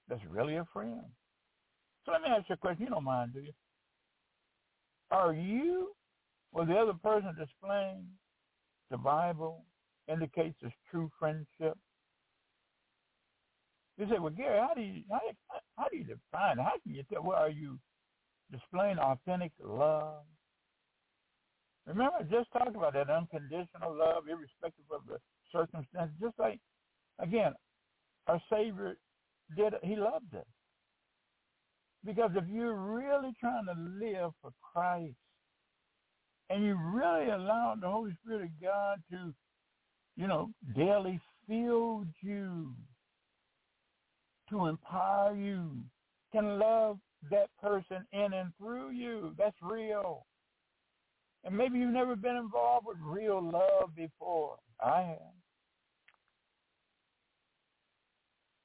that's 0.08 0.20
really 0.28 0.56
a 0.56 0.64
friend. 0.72 1.00
So 2.04 2.10
let 2.10 2.22
me 2.22 2.28
ask 2.28 2.48
you 2.48 2.54
a 2.54 2.58
question. 2.58 2.86
You 2.86 2.90
don't 2.90 3.04
mind, 3.04 3.34
do 3.34 3.40
you? 3.40 3.52
Are 5.12 5.32
you 5.32 5.92
or 6.50 6.66
the 6.66 6.74
other 6.74 6.94
person 6.94 7.36
displaying 7.38 8.06
the 8.90 8.96
Bible 8.96 9.64
indicates 10.10 10.56
a 10.64 10.72
true 10.90 11.08
friendship? 11.20 11.78
You 13.96 14.06
say, 14.10 14.18
well, 14.18 14.32
Gary, 14.36 14.58
how 14.58 14.74
do 14.74 14.80
you 14.80 15.02
how, 15.08 15.20
how 15.78 15.86
do 15.88 15.96
you 15.96 16.02
define? 16.04 16.58
How 16.58 16.72
can 16.82 16.96
you 16.96 17.04
tell? 17.12 17.22
Well, 17.22 17.38
are 17.38 17.48
you 17.48 17.78
displaying 18.50 18.98
authentic 18.98 19.52
love? 19.62 20.24
Remember, 21.86 22.16
I 22.18 22.22
just 22.24 22.50
talked 22.52 22.74
about 22.74 22.94
that 22.94 23.08
unconditional 23.08 23.96
love, 23.96 24.24
irrespective 24.28 24.86
of 24.90 25.02
the 25.06 25.18
circumstances. 25.56 26.16
Just 26.20 26.38
like, 26.38 26.60
again, 27.18 27.52
our 28.26 28.40
Savior 28.50 28.96
did. 29.56 29.74
He 29.82 29.96
loved 29.96 30.34
us 30.34 30.44
because 32.04 32.30
if 32.34 32.44
you're 32.48 32.74
really 32.76 33.32
trying 33.40 33.66
to 33.66 33.74
live 34.04 34.32
for 34.40 34.52
Christ, 34.72 35.14
and 36.48 36.64
you 36.64 36.76
really 36.76 37.30
allow 37.30 37.74
the 37.80 37.88
Holy 37.88 38.16
Spirit 38.22 38.44
of 38.44 38.60
God 38.62 39.02
to, 39.10 39.34
you 40.16 40.28
know, 40.28 40.50
daily 40.76 41.20
fill 41.48 42.04
you 42.22 42.72
to 44.50 44.66
empower 44.66 45.34
you, 45.34 45.72
can 46.32 46.58
love 46.58 46.98
that 47.30 47.48
person 47.60 48.06
in 48.12 48.32
and 48.32 48.52
through 48.58 48.90
you. 48.90 49.34
That's 49.36 49.56
real. 49.60 50.24
And 51.44 51.56
maybe 51.56 51.78
you've 51.78 51.92
never 51.92 52.16
been 52.16 52.36
involved 52.36 52.86
with 52.86 52.96
real 53.00 53.42
love 53.42 53.94
before. 53.96 54.56
I 54.84 55.02
have. 55.02 55.35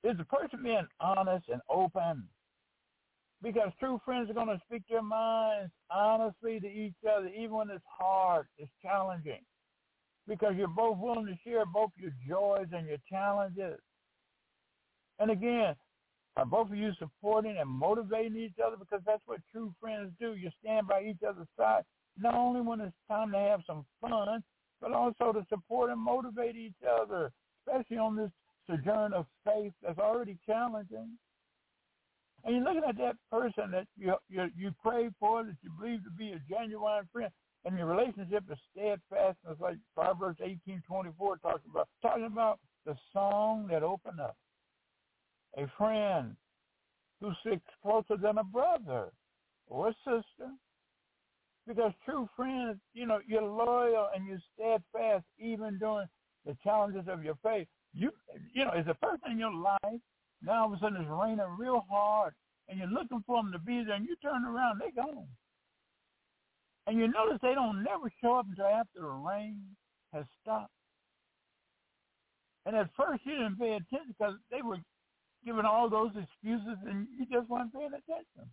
Is 0.03 0.17
the 0.17 0.25
person 0.25 0.63
being 0.63 0.87
honest 0.99 1.47
and 1.49 1.61
open? 1.69 2.27
Because 3.43 3.71
true 3.79 3.99
friends 4.05 4.29
are 4.29 4.33
going 4.33 4.47
to 4.47 4.61
speak 4.65 4.83
their 4.89 5.01
minds 5.01 5.71
honestly 5.89 6.59
to 6.59 6.67
each 6.67 6.95
other, 7.09 7.27
even 7.27 7.51
when 7.51 7.69
it's 7.69 7.83
hard, 7.87 8.47
it's 8.57 8.71
challenging. 8.81 9.41
Because 10.27 10.53
you're 10.55 10.67
both 10.67 10.97
willing 10.97 11.25
to 11.25 11.35
share 11.43 11.65
both 11.65 11.91
your 11.95 12.11
joys 12.27 12.67
and 12.71 12.87
your 12.87 12.99
challenges. 13.09 13.79
And 15.19 15.31
again, 15.31 15.75
are 16.37 16.45
both 16.45 16.69
of 16.69 16.75
you 16.75 16.91
supporting 16.97 17.57
and 17.59 17.69
motivating 17.69 18.37
each 18.37 18.55
other? 18.65 18.77
Because 18.77 19.01
that's 19.05 19.21
what 19.25 19.39
true 19.51 19.73
friends 19.79 20.11
do. 20.19 20.35
You 20.35 20.49
stand 20.63 20.87
by 20.87 21.03
each 21.03 21.21
other's 21.27 21.47
side, 21.57 21.83
not 22.17 22.35
only 22.35 22.61
when 22.61 22.81
it's 22.81 22.95
time 23.07 23.31
to 23.31 23.37
have 23.37 23.61
some 23.67 23.85
fun, 23.99 24.43
but 24.79 24.93
also 24.93 25.33
to 25.33 25.45
support 25.49 25.91
and 25.91 25.99
motivate 25.99 26.55
each 26.55 26.81
other, 26.87 27.31
especially 27.65 27.97
on 27.97 28.15
this 28.15 28.31
sojourn 28.71 29.13
of 29.13 29.25
faith 29.45 29.73
that's 29.81 29.99
already 29.99 30.37
challenging. 30.45 31.17
And 32.43 32.55
you're 32.55 32.63
looking 32.63 32.89
at 32.89 32.97
that 32.97 33.17
person 33.29 33.71
that 33.71 33.87
you 33.95 34.15
you, 34.29 34.47
you 34.55 34.71
pray 34.81 35.09
for, 35.19 35.43
that 35.43 35.57
you 35.61 35.69
believe 35.79 36.03
to 36.03 36.11
be 36.11 36.31
a 36.31 36.41
genuine 36.49 37.07
friend, 37.11 37.31
and 37.65 37.77
your 37.77 37.87
relationship 37.87 38.43
is 38.51 38.57
steadfast. 38.71 39.37
It's 39.47 39.61
like 39.61 39.77
Proverbs 39.95 40.39
18:24 40.39 41.41
talks 41.41 41.61
about, 41.69 41.87
talking 42.01 42.25
about 42.25 42.59
the 42.85 42.95
song 43.13 43.67
that 43.69 43.83
opened 43.83 44.19
up 44.19 44.37
a 45.57 45.67
friend 45.77 46.35
who 47.19 47.31
sticks 47.41 47.61
closer 47.83 48.17
than 48.17 48.39
a 48.39 48.43
brother 48.43 49.11
or 49.67 49.89
a 49.89 49.93
sister. 50.03 50.51
Because 51.67 51.93
true 52.03 52.27
friends, 52.35 52.79
you 52.93 53.05
know, 53.05 53.19
you're 53.27 53.43
loyal 53.43 54.09
and 54.15 54.25
you're 54.25 54.41
steadfast 54.55 55.25
even 55.37 55.77
during 55.77 56.07
the 56.43 56.57
challenges 56.63 57.07
of 57.07 57.23
your 57.23 57.35
faith. 57.43 57.67
You, 57.93 58.11
you 58.53 58.65
know, 58.65 58.71
as 58.71 58.85
a 58.87 58.93
person 58.93 59.31
in 59.31 59.39
your 59.39 59.53
life, 59.53 60.01
now 60.41 60.63
all 60.63 60.67
of 60.67 60.73
a 60.73 60.79
sudden 60.79 61.01
it's 61.01 61.09
raining 61.09 61.39
real 61.57 61.85
hard 61.89 62.33
and 62.69 62.79
you're 62.79 62.87
looking 62.87 63.23
for 63.27 63.41
them 63.41 63.51
to 63.51 63.59
be 63.59 63.83
there 63.83 63.95
and 63.95 64.07
you 64.07 64.15
turn 64.21 64.45
around, 64.45 64.79
they're 64.79 65.03
gone. 65.03 65.27
And 66.87 66.97
you 66.97 67.07
notice 67.07 67.39
they 67.41 67.53
don't 67.53 67.83
never 67.83 68.11
show 68.21 68.35
up 68.37 68.47
until 68.49 68.65
after 68.65 69.01
the 69.01 69.07
rain 69.07 69.59
has 70.13 70.25
stopped. 70.41 70.71
And 72.65 72.75
at 72.75 72.89
first 72.95 73.21
you 73.25 73.33
didn't 73.33 73.59
pay 73.59 73.73
attention 73.73 74.15
because 74.17 74.35
they 74.49 74.61
were 74.61 74.77
giving 75.45 75.65
all 75.65 75.89
those 75.89 76.11
excuses 76.11 76.77
and 76.87 77.07
you 77.17 77.25
just 77.31 77.49
weren't 77.49 77.73
paying 77.73 77.87
attention. 77.87 78.49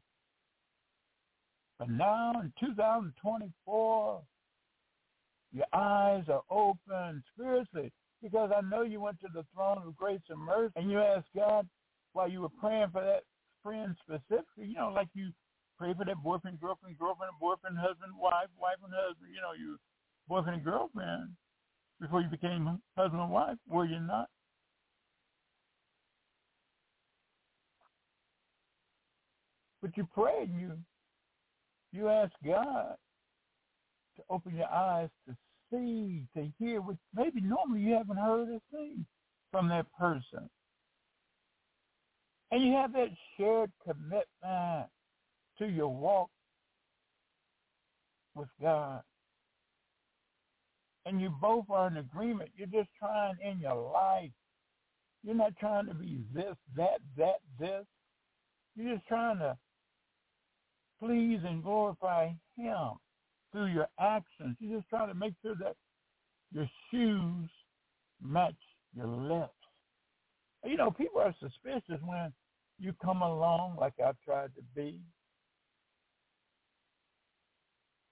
But 1.79 1.91
now 1.91 2.41
in 2.41 2.53
2024, 2.59 4.23
your 5.53 5.67
eyes 5.73 6.25
are 6.29 6.43
open 6.51 7.23
spiritually 7.35 7.93
because 8.23 8.51
I 8.57 8.61
know 8.63 8.83
you 8.83 9.01
went 9.01 9.21
to 9.21 9.29
the 9.33 9.45
throne 9.55 9.79
of 9.87 9.97
grace 9.97 10.21
and 10.29 10.41
mercy 10.41 10.73
and 10.77 10.91
you 10.91 10.99
asked 11.01 11.29
God 11.35 11.69
while 12.13 12.29
you 12.29 12.41
were 12.41 12.49
praying 12.61 12.91
for 12.93 13.03
that 13.05 13.25
friend 13.63 13.97
specifically, 14.03 14.67
you 14.67 14.75
know, 14.75 14.91
like 14.91 15.09
you 15.15 15.33
pray 15.79 15.95
for 15.97 16.05
that 16.05 16.23
boyfriend, 16.23 16.61
girlfriend, 16.61 16.99
girlfriend, 16.99 17.33
boyfriend, 17.41 17.79
husband, 17.79 18.13
wife, 18.17 18.49
wife 18.61 18.79
and 18.83 18.93
husband, 18.95 19.31
you 19.35 19.41
know, 19.41 19.53
you 19.53 19.79
boyfriend 20.29 20.57
and 20.57 20.65
girlfriend 20.65 21.37
before 22.01 22.21
you 22.21 22.29
became 22.29 22.81
husband 22.97 23.23
and 23.23 23.31
wife, 23.33 23.59
were 23.69 23.87
you 23.87 24.01
not? 24.01 24.29
But 29.83 29.97
you 29.97 30.07
prayed 30.15 30.51
you 30.51 30.79
you 31.93 32.09
asked 32.09 32.37
God 32.45 32.97
to 34.17 34.23
open 34.31 34.55
your 34.57 34.69
eyes 34.69 35.11
to 35.27 35.37
see, 35.71 36.25
to 36.35 36.51
hear 36.59 36.81
what 36.81 36.97
maybe 37.15 37.41
normally 37.41 37.81
you 37.81 37.95
haven't 37.95 38.17
heard 38.17 38.49
or 38.49 38.61
seen 38.73 39.07
from 39.51 39.69
that 39.69 39.87
person. 39.99 40.49
And 42.51 42.63
you 42.63 42.73
have 42.73 42.93
that 42.95 43.11
shared 43.37 43.71
commitment 43.85 44.89
to 45.59 45.67
your 45.67 45.89
walk 45.89 46.31
with 48.35 48.49
God. 48.61 49.03
And 51.05 51.21
you 51.21 51.31
both 51.41 51.65
are 51.71 51.89
in 51.89 51.99
agreement. 51.99 52.51
You're 52.57 52.69
just 52.69 52.91
trying 52.99 53.35
in 53.43 53.59
your 53.61 53.91
life. 53.93 54.31
You're 55.23 55.35
not 55.35 55.57
trying 55.59 55.87
to 55.87 55.95
be 55.95 56.21
this, 56.35 56.55
that, 56.77 57.01
that, 57.17 57.41
this. 57.59 57.85
You're 58.77 58.95
just 58.95 59.07
trying 59.09 59.39
to 59.39 59.57
please 61.01 61.41
and 61.45 61.63
glorify 61.63 62.31
him 62.57 62.93
through 63.53 63.67
your 63.67 63.89
actions. 63.99 64.57
You're 64.61 64.79
just 64.79 64.89
trying 64.89 65.09
to 65.09 65.15
make 65.15 65.35
sure 65.43 65.55
that 65.57 65.77
your 66.53 66.69
shoes 66.91 67.51
match 68.23 68.55
your 68.95 69.07
lips. 69.07 69.53
You 70.65 70.77
know, 70.77 70.91
people 70.91 71.21
are 71.21 71.35
suspicious 71.41 72.01
when 72.05 72.33
you 72.79 72.93
come 73.03 73.23
along 73.23 73.77
like 73.79 73.95
I've 74.05 74.21
tried 74.25 74.55
to 74.57 74.63
be 74.75 75.01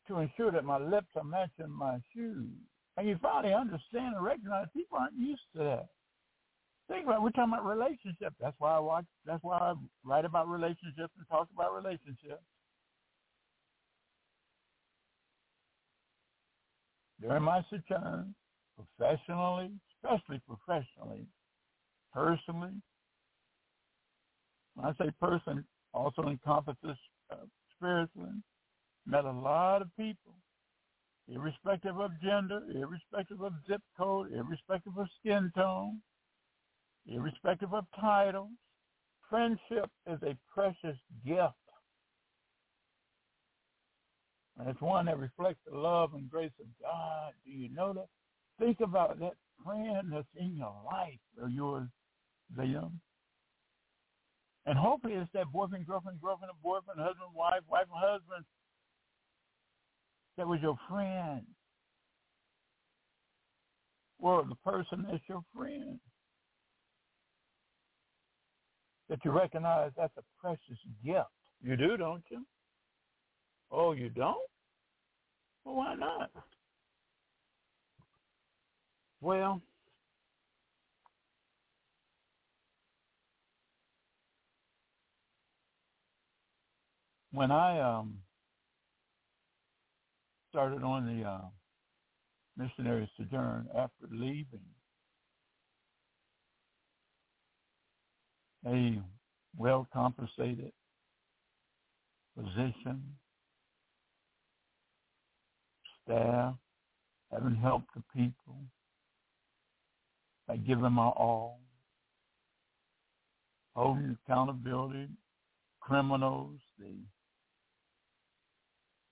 to 0.09 0.19
ensure 0.19 0.53
that 0.53 0.65
my 0.65 0.79
lips 0.79 1.09
are 1.17 1.25
matching 1.25 1.71
my 1.71 1.99
shoes. 2.15 2.51
And 2.97 3.09
you 3.09 3.19
finally 3.21 3.53
understand 3.53 4.15
and 4.15 4.25
recognize 4.25 4.67
people 4.73 4.99
aren't 4.99 5.19
used 5.19 5.43
to 5.55 5.59
that. 5.65 5.89
Think 6.89 7.05
about 7.05 7.17
it. 7.17 7.23
We're 7.23 7.31
talking 7.31 7.53
about 7.53 7.67
relationships. 7.67 8.37
That's 8.41 8.55
why 8.59 8.77
I 8.77 8.79
watch. 8.79 9.05
That's 9.25 9.43
why 9.43 9.59
I 9.59 9.75
write 10.05 10.25
about 10.25 10.49
relationships 10.49 11.13
and 11.19 11.29
talk 11.29 11.49
about 11.53 11.75
relationships. 11.75 12.43
During 17.21 17.43
my 17.43 17.65
sojourn, 17.71 18.35
professionally, 18.77 19.71
especially 20.03 20.41
professionally, 20.47 21.27
personally, 22.13 22.75
when 24.75 24.87
I 24.87 24.93
say 24.99 25.11
person, 25.21 25.65
also 25.95 26.23
encompasses 26.25 26.99
uh, 27.31 27.37
spiritually, 27.75 28.43
met 29.07 29.25
a 29.25 29.31
lot 29.33 29.81
of 29.81 29.89
people, 29.97 30.35
irrespective 31.29 31.99
of 31.99 32.11
gender, 32.23 32.61
irrespective 32.75 33.41
of 33.41 33.53
zip 33.67 33.81
code, 33.97 34.33
irrespective 34.33 34.97
of 34.99 35.07
skin 35.21 35.51
tone, 35.57 36.01
irrespective 37.07 37.73
of 37.73 37.87
titles. 37.99 38.51
Friendship 39.31 39.91
is 40.07 40.19
a 40.23 40.37
precious 40.53 40.99
gift. 41.27 41.55
And 44.59 44.69
it's 44.69 44.81
one 44.81 45.07
that 45.07 45.19
reflects 45.19 45.61
the 45.71 45.77
love 45.77 46.15
and 46.15 46.31
grace 46.31 46.53
of 46.61 46.67
God. 46.81 47.33
Do 47.45 47.51
you 47.51 47.69
know 47.75 47.93
that? 47.93 48.09
Think 48.59 48.81
about 48.81 49.19
that 49.21 49.35
friend 49.65 50.11
that's 50.11 50.27
in 50.37 50.57
your 50.57 50.75
life 50.85 51.21
or 51.41 51.49
yours, 51.49 51.89
them. 52.57 53.01
And 54.65 54.79
hopefully 54.79 55.15
it's 55.15 55.31
that 55.35 55.53
boyfriend, 55.53 55.87
girlfriend, 55.87 56.21
girlfriend, 56.21 56.53
boyfriend, 56.63 57.01
husband, 57.01 57.31
wife, 57.35 57.61
wife, 57.69 57.87
and 57.93 58.01
husband 58.01 58.45
that 60.37 60.47
was 60.47 60.61
your 60.61 60.77
friend. 60.89 61.43
Or 64.19 64.45
the 64.49 64.57
person 64.57 65.07
that's 65.11 65.23
your 65.29 65.43
friend. 65.55 65.99
That 69.09 69.21
you 69.25 69.31
recognize 69.31 69.93
that's 69.97 70.17
a 70.17 70.23
precious 70.41 70.79
gift. 71.05 71.27
You 71.63 71.77
do, 71.77 71.97
don't 71.97 72.25
you? 72.31 72.45
Oh, 73.71 73.93
you 73.93 74.09
don't? 74.09 74.37
Well, 75.65 75.75
why 75.77 75.95
not? 75.95 76.31
Well, 79.21 79.61
when 87.33 87.51
I 87.51 87.81
um, 87.81 88.19
started 90.51 90.83
on 90.83 91.07
the 91.07 91.29
uh, 91.29 91.41
missionary 92.57 93.11
sojourn 93.17 93.69
after 93.77 94.07
leaving, 94.11 94.61
a 98.67 99.01
well 99.57 99.87
compensated 99.93 100.73
position, 102.37 103.03
staff, 106.07 106.55
having 107.33 107.57
helped 107.57 107.93
the 107.95 108.03
people. 108.15 108.57
I 110.49 110.57
give 110.57 110.81
them 110.81 110.95
my 110.95 111.07
all, 111.07 111.61
holding 113.75 114.17
accountability, 114.25 115.09
criminals, 115.81 116.61
the 116.79 116.93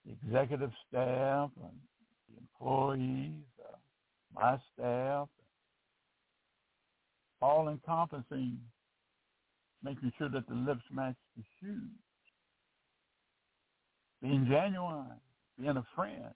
the 0.05 0.12
executive 0.12 0.70
staff 0.88 1.51
and 1.62 1.72
the 2.28 2.38
employees, 2.38 3.42
uh, 3.59 3.76
my 4.34 4.59
staff, 4.74 5.28
all 7.40 7.68
encompassing 7.68 8.59
making 9.84 10.12
sure 10.16 10.30
that 10.30 10.49
the 10.49 10.55
lips 10.55 10.82
match 10.90 11.14
the 11.36 11.42
shoes, 11.61 11.90
being 14.22 14.47
genuine, 14.51 15.20
being 15.61 15.76
a 15.76 15.86
friend. 15.95 16.34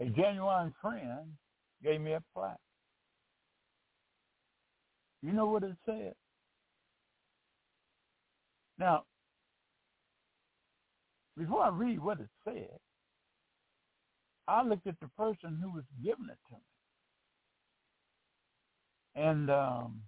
A 0.00 0.06
genuine 0.06 0.72
friend 0.80 1.32
gave 1.82 2.00
me 2.00 2.12
a 2.12 2.22
plaque. 2.34 2.56
You 5.22 5.32
know 5.32 5.46
what 5.46 5.64
it 5.64 5.74
said? 5.84 6.14
Now, 8.78 9.04
before 11.36 11.62
I 11.62 11.70
read 11.70 11.98
what 11.98 12.20
it 12.20 12.28
said, 12.44 12.78
I 14.46 14.62
looked 14.62 14.86
at 14.86 14.98
the 15.00 15.08
person 15.16 15.58
who 15.60 15.72
was 15.72 15.84
giving 16.02 16.28
it 16.30 16.38
to 16.48 16.54
me. 16.54 16.60
And 19.26 19.50
um, 19.50 20.02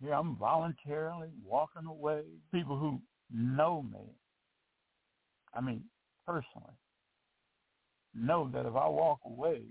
here 0.00 0.14
I'm 0.14 0.36
voluntarily 0.36 1.28
walking 1.44 1.86
away. 1.86 2.22
People 2.52 2.78
who 2.78 3.00
know 3.30 3.82
me, 3.82 4.14
I 5.54 5.60
mean, 5.60 5.84
personally, 6.26 6.74
know 8.14 8.50
that 8.52 8.66
if 8.66 8.74
I 8.74 8.88
walk 8.88 9.20
away, 9.24 9.62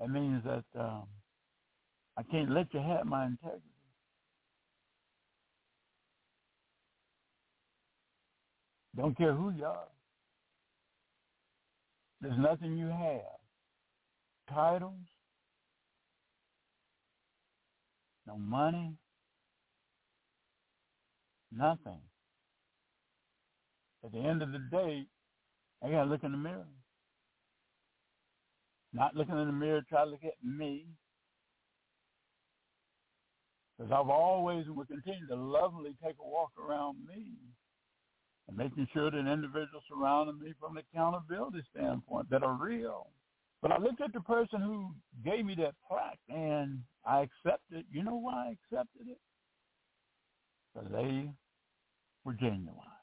it 0.00 0.10
means 0.10 0.42
that 0.44 0.64
um, 0.78 1.04
I 2.16 2.22
can't 2.22 2.50
let 2.50 2.72
you 2.74 2.80
have 2.80 3.06
my 3.06 3.26
integrity. 3.26 3.62
Don't 8.96 9.16
care 9.16 9.34
who 9.34 9.50
you 9.50 9.64
are. 9.64 9.88
There's 12.20 12.38
nothing 12.38 12.76
you 12.76 12.88
have. 12.88 13.20
Titles, 14.52 14.94
no 18.26 18.36
money, 18.36 18.94
nothing. 21.52 22.00
At 24.04 24.12
the 24.12 24.18
end 24.18 24.42
of 24.42 24.52
the 24.52 24.58
day, 24.70 25.06
I 25.82 25.90
gotta 25.90 26.10
look 26.10 26.24
in 26.24 26.32
the 26.32 26.38
mirror. 26.38 26.66
Not 28.92 29.14
looking 29.14 29.38
in 29.38 29.46
the 29.46 29.52
mirror, 29.52 29.82
try 29.88 30.04
to 30.04 30.10
look 30.10 30.24
at 30.24 30.42
me. 30.42 30.86
Because 33.76 33.92
I've 33.92 34.08
always 34.08 34.66
and 34.66 34.76
will 34.76 34.86
continue 34.86 35.26
to 35.28 35.36
lovingly 35.36 35.94
take 36.02 36.16
a 36.18 36.26
walk 36.26 36.50
around 36.58 36.98
me 37.06 37.26
and 38.48 38.56
making 38.56 38.88
sure 38.92 39.10
that 39.10 39.18
individuals 39.18 39.84
surrounding 39.88 40.40
me 40.40 40.52
from 40.58 40.76
an 40.76 40.84
accountability 40.92 41.62
standpoint 41.72 42.28
that 42.30 42.42
are 42.42 42.54
real. 42.54 43.10
But 43.62 43.72
I 43.72 43.78
looked 43.78 44.00
at 44.00 44.12
the 44.12 44.20
person 44.20 44.60
who 44.60 44.94
gave 45.24 45.44
me 45.44 45.54
that 45.56 45.74
plaque 45.86 46.18
and 46.28 46.80
I 47.04 47.20
accepted. 47.20 47.84
You 47.92 48.02
know 48.02 48.16
why 48.16 48.48
I 48.48 48.52
accepted 48.52 49.08
it? 49.08 49.18
Because 50.74 50.90
they 50.90 51.30
were 52.24 52.34
genuine. 52.34 52.97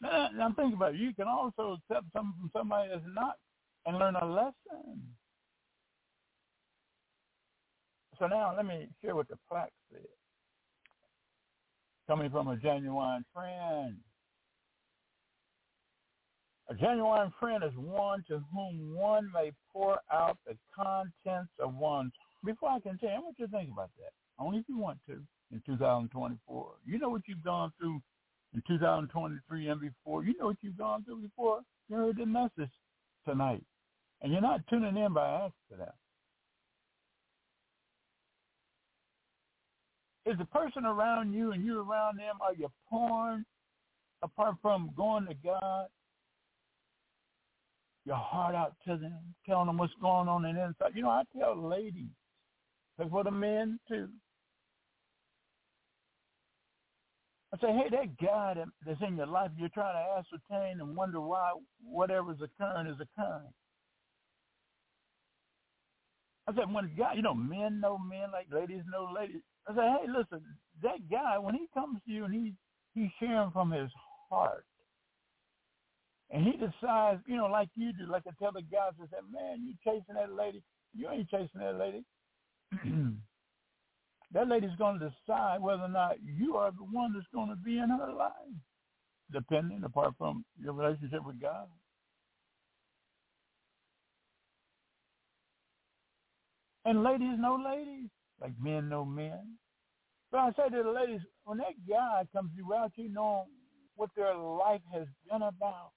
Now, 0.00 0.28
I'm 0.42 0.54
about 0.74 0.94
it. 0.94 1.00
You 1.00 1.14
can 1.14 1.28
also 1.28 1.78
accept 1.78 2.06
something 2.12 2.34
from 2.40 2.50
somebody 2.54 2.90
that's 2.90 3.02
not 3.08 3.36
and 3.86 3.98
learn 3.98 4.16
a 4.16 4.26
lesson. 4.26 5.16
So 8.18 8.26
now 8.26 8.54
let 8.56 8.66
me 8.66 8.88
share 9.02 9.14
what 9.16 9.28
the 9.28 9.38
plaque 9.48 9.72
said 9.92 10.06
coming 12.06 12.30
from 12.30 12.48
a 12.48 12.56
genuine 12.56 13.24
friend. 13.34 13.98
A 16.68 16.74
genuine 16.74 17.32
friend 17.40 17.64
is 17.64 17.72
one 17.76 18.24
to 18.28 18.40
whom 18.52 18.94
one 18.94 19.30
may 19.34 19.52
pour 19.72 19.98
out 20.12 20.38
the 20.46 20.56
contents 20.74 21.52
of 21.60 21.74
one's. 21.74 22.12
Before 22.44 22.70
I 22.70 22.80
continue, 22.80 23.14
I 23.16 23.18
want 23.20 23.38
you 23.38 23.46
to 23.46 23.52
think 23.52 23.70
about 23.72 23.90
that. 23.98 24.12
Only 24.38 24.58
if 24.60 24.66
you 24.68 24.78
want 24.78 24.98
to. 25.08 25.22
in 25.52 25.62
2024. 25.66 26.74
You 26.86 26.98
know 26.98 27.08
what 27.08 27.22
you've 27.28 27.44
gone 27.44 27.72
through 27.78 28.00
in 28.54 28.62
2023 28.66 29.68
and 29.68 29.80
before. 29.80 30.24
You 30.24 30.34
know 30.38 30.46
what 30.46 30.56
you've 30.62 30.78
gone 30.78 31.04
through 31.04 31.22
before. 31.22 31.60
You 31.88 31.96
heard 31.96 32.16
the 32.16 32.26
message 32.26 32.72
tonight. 33.26 33.62
And 34.22 34.32
you're 34.32 34.40
not 34.40 34.66
tuning 34.68 34.96
in 34.96 35.12
by 35.12 35.46
accident. 35.46 35.94
Is 40.24 40.38
the 40.38 40.46
person 40.46 40.84
around 40.84 41.32
you 41.32 41.52
and 41.52 41.64
you 41.64 41.80
around 41.80 42.18
them, 42.18 42.36
are 42.40 42.54
you 42.54 42.68
pouring 42.90 43.44
apart 44.22 44.56
from 44.60 44.90
going 44.96 45.26
to 45.26 45.34
God, 45.34 45.86
your 48.04 48.16
heart 48.16 48.54
out 48.54 48.74
to 48.86 48.96
them, 48.96 49.34
telling 49.44 49.66
them 49.66 49.78
what's 49.78 49.92
going 50.00 50.28
on 50.28 50.44
in 50.44 50.56
the 50.56 50.64
inside? 50.64 50.92
You 50.94 51.02
know, 51.02 51.10
I 51.10 51.22
tell 51.38 51.56
ladies, 51.56 52.10
but 52.98 53.10
for 53.10 53.22
the 53.22 53.30
men 53.30 53.78
too, 53.86 54.08
I 57.56 57.66
say, 57.66 57.72
hey, 57.72 57.88
that 57.90 58.18
guy 58.18 58.54
that's 58.84 59.00
in 59.06 59.16
your 59.16 59.26
life, 59.26 59.50
you're 59.56 59.68
trying 59.70 59.94
to 59.94 60.18
ascertain 60.18 60.80
and 60.80 60.96
wonder 60.96 61.20
why 61.20 61.52
whatever's 61.82 62.38
occurring 62.42 62.86
is 62.88 63.00
occurring. 63.00 63.52
I 66.48 66.54
said, 66.54 66.72
when 66.72 66.94
guy, 66.96 67.14
you 67.14 67.22
know, 67.22 67.34
men 67.34 67.80
know 67.80 67.98
men 67.98 68.30
like 68.32 68.46
ladies 68.52 68.82
know 68.90 69.10
ladies. 69.14 69.42
I 69.66 69.74
said, 69.74 69.84
hey, 70.00 70.06
listen, 70.08 70.44
that 70.82 71.08
guy, 71.10 71.38
when 71.38 71.54
he 71.54 71.66
comes 71.74 72.00
to 72.06 72.12
you 72.12 72.24
and 72.24 72.34
he 72.34 72.54
he's 72.94 73.10
sharing 73.18 73.50
from 73.50 73.72
his 73.72 73.90
heart, 74.30 74.66
and 76.30 76.44
he 76.44 76.52
decides, 76.52 77.22
you 77.26 77.36
know, 77.36 77.46
like 77.46 77.68
you 77.74 77.92
do, 77.92 78.06
like 78.06 78.24
I 78.28 78.32
tell 78.38 78.52
the 78.52 78.62
guys, 78.62 78.92
I 79.00 79.06
said, 79.10 79.24
man, 79.30 79.64
you 79.64 79.74
chasing 79.84 80.14
that 80.14 80.32
lady. 80.32 80.62
You 80.94 81.08
ain't 81.10 81.28
chasing 81.28 81.60
that 81.60 81.78
lady. 81.78 82.04
that 84.36 84.48
lady's 84.48 84.76
going 84.76 85.00
to 85.00 85.08
decide 85.08 85.62
whether 85.62 85.84
or 85.84 85.88
not 85.88 86.16
you 86.22 86.56
are 86.56 86.70
the 86.70 86.84
one 86.84 87.14
that's 87.14 87.26
going 87.32 87.48
to 87.48 87.56
be 87.56 87.78
in 87.78 87.88
her 87.88 88.12
life, 88.12 88.32
depending 89.32 89.82
apart 89.82 90.12
from 90.18 90.44
your 90.62 90.74
relationship 90.74 91.24
with 91.24 91.40
God. 91.40 91.68
And 96.84 97.02
ladies 97.02 97.38
know 97.38 97.58
ladies, 97.64 98.10
like 98.38 98.52
men 98.60 98.90
know 98.90 99.06
men. 99.06 99.56
But 100.30 100.38
I 100.38 100.50
say 100.50 100.68
to 100.68 100.82
the 100.82 100.90
ladies, 100.90 101.20
when 101.44 101.56
that 101.58 101.72
guy 101.88 102.24
comes 102.34 102.50
to 102.50 102.56
you 102.58 102.74
out, 102.74 102.92
you 102.96 103.08
know 103.08 103.46
what 103.94 104.10
their 104.14 104.36
life 104.36 104.82
has 104.92 105.06
been 105.30 105.40
about. 105.40 105.92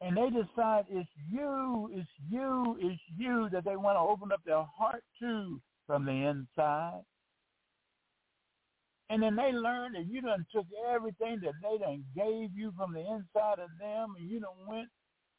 And 0.00 0.16
they 0.16 0.30
decide 0.30 0.86
it's 0.90 1.08
you, 1.30 1.90
it's 1.94 2.08
you, 2.28 2.76
it's 2.80 3.00
you 3.16 3.48
that 3.52 3.64
they 3.64 3.76
want 3.76 3.94
to 3.94 4.00
open 4.00 4.32
up 4.32 4.40
their 4.44 4.64
heart 4.76 5.04
to 5.20 5.60
from 5.86 6.06
the 6.06 6.12
inside. 6.12 7.02
And 9.10 9.22
then 9.22 9.36
they 9.36 9.52
learn 9.52 9.92
that 9.92 10.06
you 10.06 10.20
done 10.20 10.46
took 10.52 10.66
everything 10.92 11.40
that 11.42 11.54
they 11.62 11.78
done 11.78 12.04
gave 12.16 12.50
you 12.56 12.72
from 12.76 12.92
the 12.92 13.00
inside 13.00 13.60
of 13.60 13.70
them 13.80 14.14
and 14.18 14.28
you 14.28 14.40
done 14.40 14.66
went, 14.66 14.88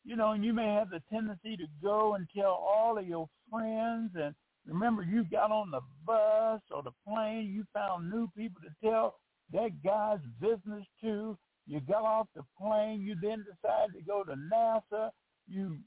you 0.05 0.15
know, 0.15 0.31
and 0.31 0.45
you 0.45 0.53
may 0.53 0.73
have 0.73 0.89
the 0.89 1.01
tendency 1.11 1.57
to 1.57 1.65
go 1.83 2.15
and 2.15 2.27
tell 2.35 2.51
all 2.51 2.97
of 2.97 3.07
your 3.07 3.27
friends 3.51 4.11
and 4.15 4.35
remember 4.65 5.03
you 5.03 5.25
got 5.25 5.51
on 5.51 5.71
the 5.71 5.81
bus 6.05 6.61
or 6.71 6.83
the 6.83 6.91
plane, 7.07 7.51
you 7.53 7.65
found 7.73 8.09
new 8.09 8.29
people 8.37 8.61
to 8.61 8.87
tell 8.89 9.15
that 9.53 9.71
guy's 9.83 10.19
business 10.39 10.85
to. 11.01 11.37
You 11.67 11.81
got 11.81 12.03
off 12.03 12.27
the 12.35 12.43
plane, 12.61 13.01
you 13.01 13.15
then 13.21 13.39
decided 13.43 13.95
to 13.95 14.03
go 14.03 14.23
to 14.23 14.35
NASA, 14.35 15.09
you 15.49 15.77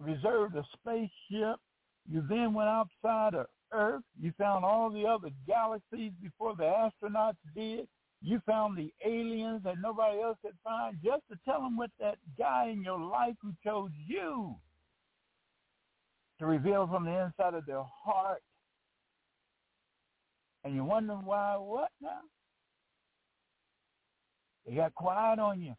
reserved 0.00 0.56
a 0.56 0.64
spaceship, 0.74 1.60
you 2.08 2.24
then 2.28 2.54
went 2.54 2.68
outside 2.68 3.34
of 3.34 3.46
Earth. 3.72 4.02
You 4.20 4.32
found 4.38 4.64
all 4.64 4.90
the 4.90 5.06
other 5.06 5.30
galaxies 5.46 6.12
before 6.22 6.54
the 6.56 6.64
astronauts 6.64 7.36
did. 7.54 7.86
You 8.22 8.40
found 8.46 8.76
the 8.76 8.92
aliens 9.04 9.62
that 9.64 9.76
nobody 9.80 10.20
else 10.20 10.38
could 10.42 10.56
find 10.64 10.96
just 11.04 11.22
to 11.30 11.38
tell 11.44 11.60
them 11.60 11.76
what 11.76 11.90
that 12.00 12.16
guy 12.38 12.68
in 12.72 12.82
your 12.82 12.98
life 12.98 13.34
who 13.42 13.52
chose 13.62 13.90
you 14.06 14.54
to 16.38 16.46
reveal 16.46 16.86
from 16.86 17.04
the 17.04 17.10
inside 17.10 17.54
of 17.54 17.66
their 17.66 17.84
heart. 18.04 18.42
And 20.64 20.74
you're 20.74 20.84
wondering 20.84 21.24
why, 21.24 21.56
what 21.56 21.90
now? 22.00 22.20
They 24.66 24.74
got 24.74 24.94
quiet 24.94 25.38
on 25.38 25.60
you. 25.60 25.74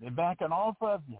They're 0.00 0.10
backing 0.10 0.48
off 0.48 0.76
of 0.80 1.02
you. 1.06 1.18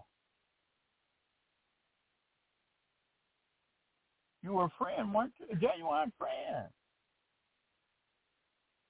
You 4.45 4.53
were 4.53 4.65
a 4.65 4.71
friend, 4.77 5.11
weren't 5.11 5.33
you? 5.39 5.47
A 5.51 5.55
genuine 5.55 6.13
friend. 6.19 6.67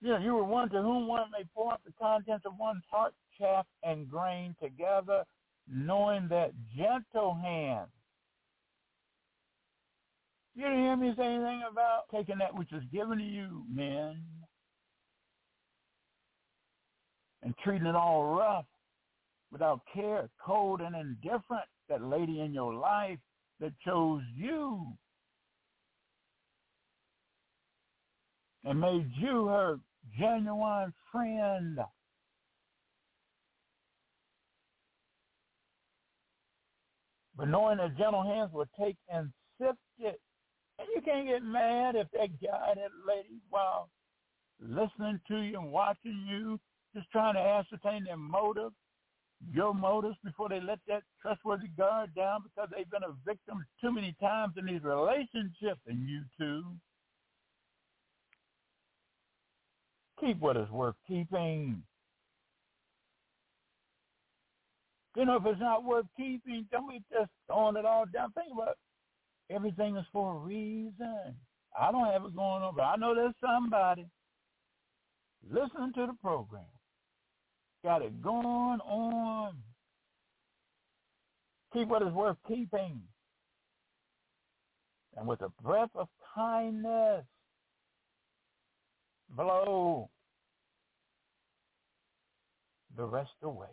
Yeah, 0.02 0.20
you 0.20 0.34
were 0.34 0.44
one 0.44 0.70
to 0.72 0.82
whom 0.82 1.08
one 1.08 1.32
may 1.32 1.46
pour 1.56 1.72
out 1.72 1.82
the 1.86 1.94
contents 1.94 2.46
of 2.46 2.58
one's 2.60 2.84
heart, 2.92 3.14
chaff 3.40 3.66
and 3.82 4.10
grain 4.10 4.54
together, 4.62 5.24
knowing 5.66 6.28
that 6.28 6.52
gentle 6.76 7.36
hand. 7.36 7.88
You 10.56 10.64
didn't 10.64 10.84
hear 10.84 10.98
me 10.98 11.14
say 11.16 11.24
anything 11.24 11.64
about 11.72 12.10
taking 12.14 12.38
that 12.40 12.54
which 12.54 12.74
is 12.74 12.84
given 12.92 13.20
to 13.20 13.24
you, 13.24 13.64
men, 13.74 14.22
and 17.44 17.56
treating 17.64 17.88
it 17.88 17.96
all 17.96 18.36
rough, 18.36 18.66
without 19.54 19.80
care, 19.94 20.30
cold, 20.46 20.82
and 20.82 20.98
indifferent. 20.98 21.64
That 21.88 22.02
lady 22.02 22.42
in 22.42 22.54
your 22.54 22.74
life 22.74 23.20
that 23.62 23.72
chose 23.86 24.22
you 24.36 24.98
and 28.66 28.82
made 28.82 29.12
you 29.18 29.48
her 29.48 29.80
genuine 30.20 30.94
friend. 31.12 31.80
But 37.38 37.48
knowing 37.50 37.78
that 37.78 37.98
gentle 37.98 38.24
hands 38.24 38.52
will 38.54 38.68
take 38.80 38.98
and 39.10 39.32
sift 39.60 39.80
it. 40.00 40.22
And 40.80 40.88
you 40.96 41.02
can't 41.04 41.28
get 41.28 41.44
mad 41.44 41.96
if 41.96 42.10
that 42.12 42.42
guy, 42.42 42.76
that 42.76 42.92
lady, 43.08 43.42
while 43.50 43.92
listening 44.60 45.22
to 45.30 45.42
you 45.42 45.60
and 45.60 45.72
watching 45.72 46.28
you, 46.30 46.60
just 46.96 47.10
trying 47.12 47.36
to 47.36 47.42
ascertain 47.42 48.06
their 48.06 48.18
motive, 48.18 48.74
your 49.54 49.74
motives 49.74 50.18
before 50.24 50.50
they 50.50 50.62
let 50.62 50.80
that 50.88 51.04
trustworthy 51.22 51.68
guard 51.70 52.16
down 52.16 52.44
because 52.44 52.70
they've 52.76 52.90
been 52.90 53.04
a 53.04 53.14
victim 53.26 53.66
too 53.82 53.92
many 53.94 54.16
times 54.20 54.56
in 54.58 54.66
these 54.66 54.84
relationships, 54.84 55.82
and 55.88 56.10
you 56.10 56.24
too. 56.40 56.78
Keep 60.20 60.40
what 60.40 60.58
is 60.58 60.70
worth 60.72 60.96
keeping. 61.08 61.84
You 65.16 65.26
know, 65.26 65.38
if 65.38 65.46
it's 65.46 65.60
not 65.62 65.84
worth 65.84 66.06
keeping, 66.18 66.68
don't 66.72 66.90
be 66.90 67.04
just 67.12 67.32
throwing 67.48 67.78
it 67.78 67.86
all 67.86 68.06
down. 68.14 68.32
Think 68.34 68.50
about 68.54 68.70
it. 68.70 69.54
everything 69.56 69.98
is 69.98 70.06
for 70.14 70.36
a 70.36 70.40
reason. 70.40 71.36
I 71.80 71.92
don't 71.92 72.06
have 72.12 72.26
it 72.26 72.36
going 72.36 72.64
on, 72.64 72.76
but 72.76 72.84
I 72.84 72.96
know 72.98 73.16
there's 73.16 73.34
somebody 73.42 74.08
listening 75.50 75.94
to 75.96 76.08
the 76.08 76.16
program. 76.22 76.66
Got 77.84 78.02
it 78.02 78.22
going 78.22 78.80
on. 78.82 79.58
Keep 81.74 81.90
what 81.90 82.02
is 82.02 82.14
worth 82.14 82.38
keeping. 82.48 83.02
And 85.18 85.28
with 85.28 85.42
a 85.42 85.50
breath 85.62 85.92
of 85.96 86.08
kindness, 86.36 87.26
blow 89.36 90.10
the 92.98 93.06
rest 93.06 93.32
away. 93.44 93.68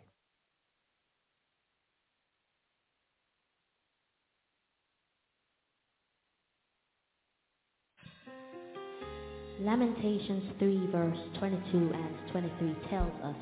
Lamentations 9.61 10.43
3 10.59 10.87
verse 10.91 11.17
22 11.39 11.91
and 11.93 12.31
23 12.31 12.75
tells 12.89 13.13
us, 13.23 13.35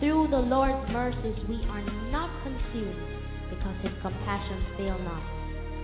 Through 0.00 0.28
the 0.30 0.38
Lord's 0.38 0.90
mercies 0.90 1.36
we 1.48 1.56
are 1.68 1.82
not 2.10 2.30
consumed, 2.42 2.96
because 3.50 3.76
his 3.82 3.92
compassions 4.00 4.64
fail 4.78 4.98
not. 5.00 5.22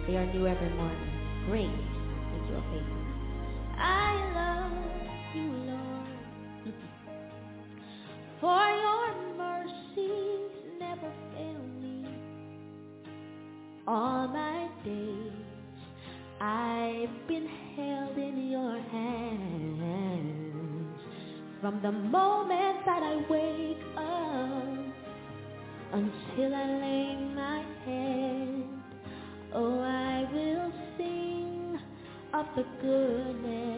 They 0.06 0.16
are 0.16 0.32
new 0.32 0.46
every 0.46 0.70
morning. 0.70 1.44
Great 1.50 1.66
is 1.66 2.48
your 2.48 2.62
faithfulness. 2.70 3.08
I 3.76 4.32
love 4.34 4.47
you, 5.38 5.52
Lord, 5.70 6.74
for 8.40 8.66
your 8.84 9.08
mercies 9.36 10.52
never 10.78 11.10
fail 11.32 11.64
me. 11.82 11.96
All 13.86 14.28
my 14.28 14.68
days 14.84 15.32
I've 16.40 17.28
been 17.28 17.48
held 17.76 18.16
in 18.18 18.50
your 18.50 18.80
hands 18.92 19.28
from 21.60 21.80
the 21.82 21.92
moment 21.92 22.84
that 22.86 23.02
I 23.02 23.16
wake 23.28 23.84
up 23.96 24.94
until 25.92 26.54
I 26.54 26.66
lay 26.84 27.16
my 27.34 27.64
head. 27.84 28.64
Oh, 29.54 29.80
I 29.80 30.28
will 30.32 30.72
sing 30.96 31.78
of 32.34 32.46
the 32.56 32.64
goodness 32.82 33.77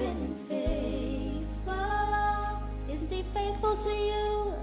been 0.00 0.34
faithful. 0.48 1.76
Isn't 2.88 3.12
he 3.12 3.22
faithful 3.34 3.76
to 3.76 3.90
you? 3.90 4.54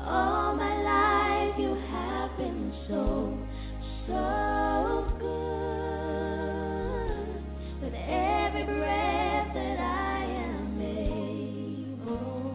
All 0.00 0.54
my 0.56 0.82
life 0.82 1.58
you 1.58 1.74
have 1.92 2.34
been 2.38 2.72
so, 2.88 3.36
so 4.06 5.04
good. 5.18 6.40
With 7.82 7.94
every 7.94 8.64
breath 8.64 9.52
that 9.52 9.78
I 9.78 10.24
am 10.24 10.80
able, 10.80 12.54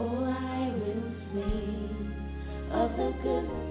oh, 0.00 0.24
I 0.24 0.70
will 0.80 1.08
sing 1.32 2.12
of 2.72 2.88
the 2.98 3.10
goodness 3.22 3.63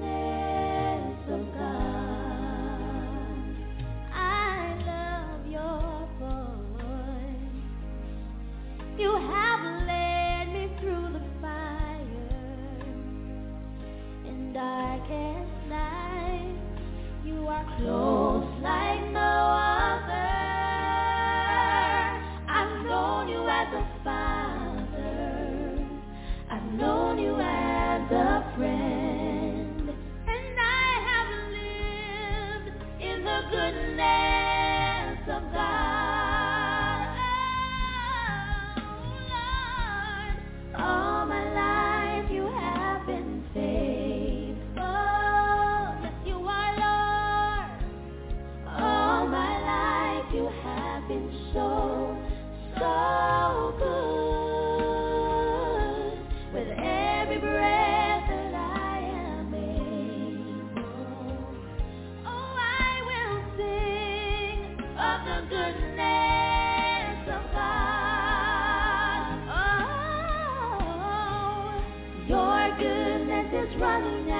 running 73.79 74.32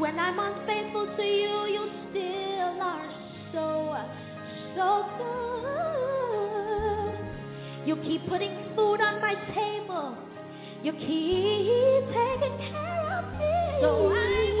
when 0.00 0.18
I'm 0.18 0.38
unfaithful 0.38 1.06
to 1.16 1.22
you, 1.22 1.66
you 1.66 1.90
still 2.10 2.80
are 2.82 3.10
so, 3.52 3.96
so 4.74 5.06
good. 5.18 7.14
You 7.86 7.96
keep 7.96 8.26
putting 8.28 8.54
food 8.74 9.00
on 9.00 9.20
my 9.20 9.34
table. 9.54 10.16
You 10.82 10.92
keep 10.92 12.08
taking 12.12 12.58
care 12.70 13.18
of 13.18 13.24
me. 13.38 13.80
So 13.80 14.12
I 14.12 14.55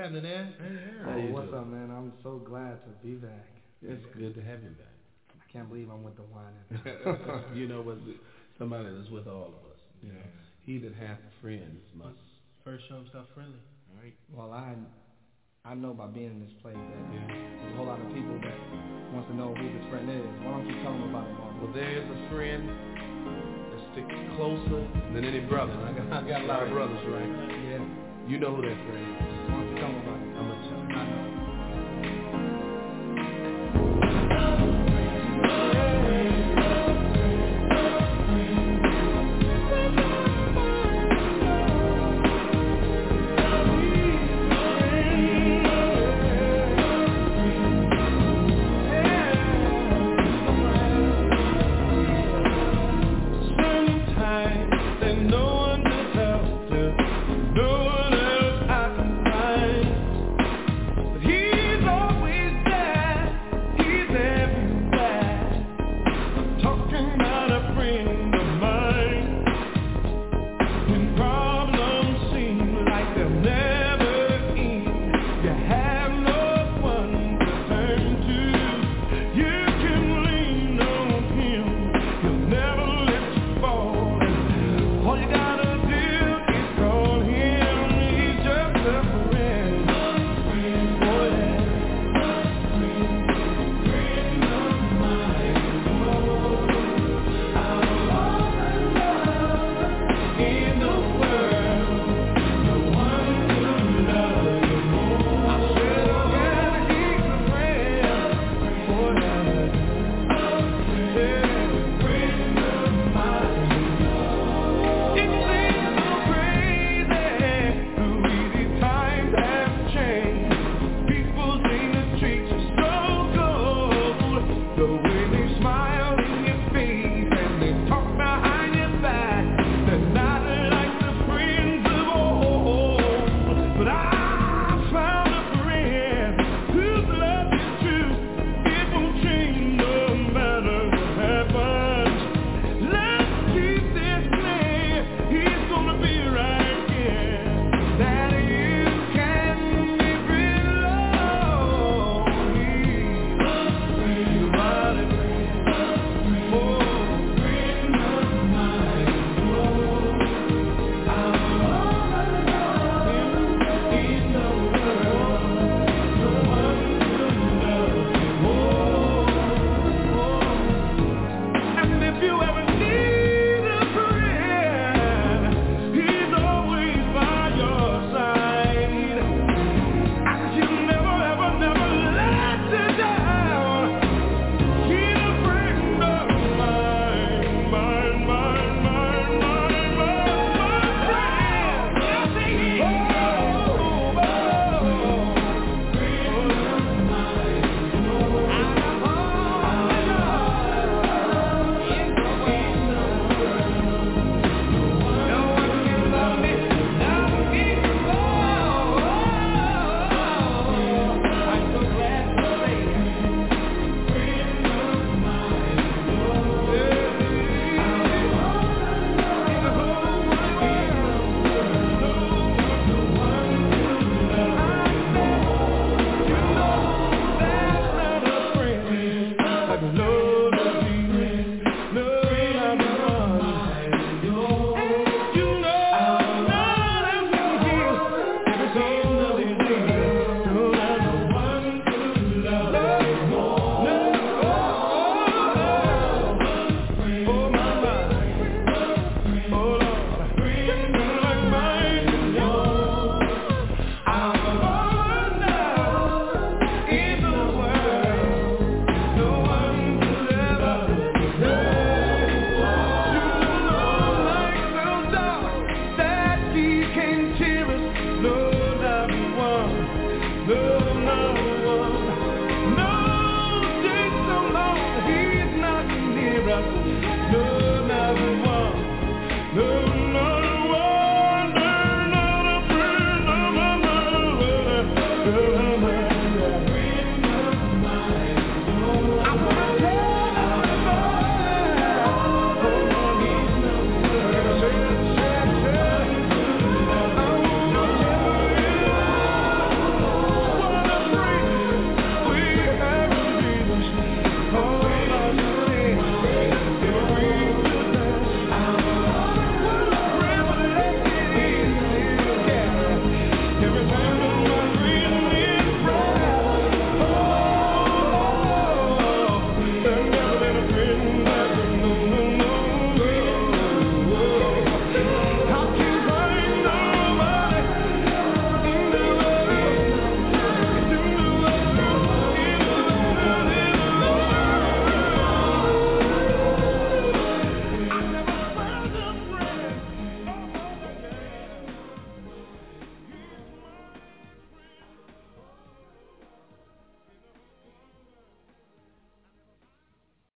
happening, 0.00 0.24
Ed? 0.24 0.54
How 1.04 1.10
Oh, 1.12 1.20
what's 1.32 1.50
doing? 1.50 1.60
up, 1.60 1.66
man? 1.68 1.90
I'm 1.90 2.12
so 2.22 2.38
glad 2.44 2.80
to 2.84 2.90
be 3.06 3.14
back. 3.14 3.46
It's 3.82 4.04
good 4.16 4.34
to 4.34 4.42
have 4.42 4.62
you 4.62 4.70
back. 4.76 4.96
I 5.36 5.44
can't 5.52 5.68
believe 5.68 5.88
I'm 5.90 6.02
with 6.04 6.16
the 6.16 6.24
wine. 6.28 7.44
you 7.54 7.66
know 7.68 7.82
what? 7.82 7.98
Somebody 8.58 8.88
that's 8.96 9.10
with 9.10 9.26
all 9.26 9.48
of 9.56 9.62
us. 9.72 9.80
You 10.02 10.12
know, 10.12 10.24
he 10.62 10.78
that 10.78 10.94
hath 10.94 11.18
friends 11.40 11.80
must. 11.94 12.20
First 12.64 12.84
show 12.88 12.96
himself 12.96 13.26
friendly. 13.34 13.60
All 13.90 13.96
right. 14.04 14.14
well, 14.32 14.52
I 14.52 14.76
I 15.64 15.74
know 15.74 15.92
by 15.92 16.06
being 16.06 16.30
in 16.30 16.40
this 16.40 16.52
place 16.62 16.76
that 16.76 17.04
Yeah. 17.12 17.26
there's 17.28 17.72
a 17.72 17.76
whole 17.76 17.86
lot 17.86 18.00
of 18.00 18.08
people 18.12 18.36
that 18.40 18.58
wants 19.12 19.28
to 19.28 19.34
know 19.36 19.52
who 19.52 19.64
this 19.76 19.86
friend 19.90 20.08
is. 20.08 20.24
Why 20.44 20.56
don't 20.56 20.68
you 20.68 20.76
tell 20.84 20.92
them 20.92 21.08
about 21.12 21.28
it, 21.28 21.34
Mark? 21.36 21.52
Well, 21.60 21.72
there 21.76 21.90
is 22.00 22.04
a 22.08 22.20
friend 22.32 22.64
that 22.68 23.80
sticks 23.92 24.14
closer 24.36 24.80
than 25.12 25.24
any 25.24 25.40
brother. 25.40 25.72
I 25.84 25.92
got, 25.92 26.06
I 26.24 26.28
got 26.28 26.40
a 26.44 26.48
lot 26.48 26.62
of 26.64 26.70
brothers, 26.70 27.00
right? 27.12 27.32
You 28.28 28.38
know 28.38 28.54
who 28.54 28.62
that 28.62 28.76
friend 28.86 29.16
is. 29.16 29.50
Why 29.50 29.80
don't 29.80 29.99